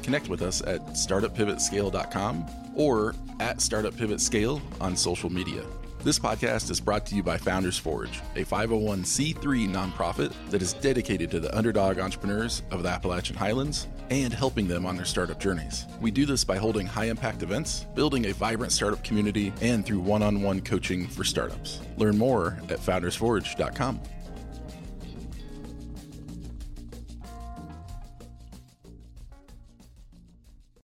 connect 0.03 0.27
with 0.27 0.41
us 0.41 0.61
at 0.61 0.85
startuppivotscale.com 0.87 2.45
or 2.75 3.15
at 3.39 3.59
startuppivotscale 3.59 4.61
on 4.81 4.97
social 4.97 5.29
media. 5.29 5.63
This 6.03 6.19
podcast 6.19 6.69
is 6.69 6.81
brought 6.81 7.05
to 7.05 7.15
you 7.15 7.23
by 7.23 7.37
Founders 7.37 7.77
Forge, 7.77 8.19
a 8.35 8.43
501c3 8.43 9.69
nonprofit 9.69 10.33
that 10.49 10.61
is 10.61 10.73
dedicated 10.73 11.31
to 11.31 11.39
the 11.39 11.57
underdog 11.57 11.97
entrepreneurs 11.97 12.61
of 12.71 12.83
the 12.83 12.89
Appalachian 12.89 13.37
Highlands 13.37 13.87
and 14.09 14.33
helping 14.33 14.67
them 14.67 14.85
on 14.85 14.97
their 14.97 15.05
startup 15.05 15.39
journeys. 15.39 15.85
We 16.01 16.11
do 16.11 16.25
this 16.25 16.43
by 16.43 16.57
holding 16.57 16.85
high 16.85 17.05
impact 17.05 17.41
events, 17.41 17.85
building 17.95 18.25
a 18.25 18.33
vibrant 18.33 18.73
startup 18.73 19.01
community, 19.01 19.53
and 19.61 19.85
through 19.85 20.01
one 20.01 20.21
on 20.21 20.41
one 20.41 20.59
coaching 20.59 21.07
for 21.07 21.23
startups. 21.23 21.79
Learn 21.95 22.17
more 22.17 22.59
at 22.67 22.79
foundersforge.com. 22.79 24.01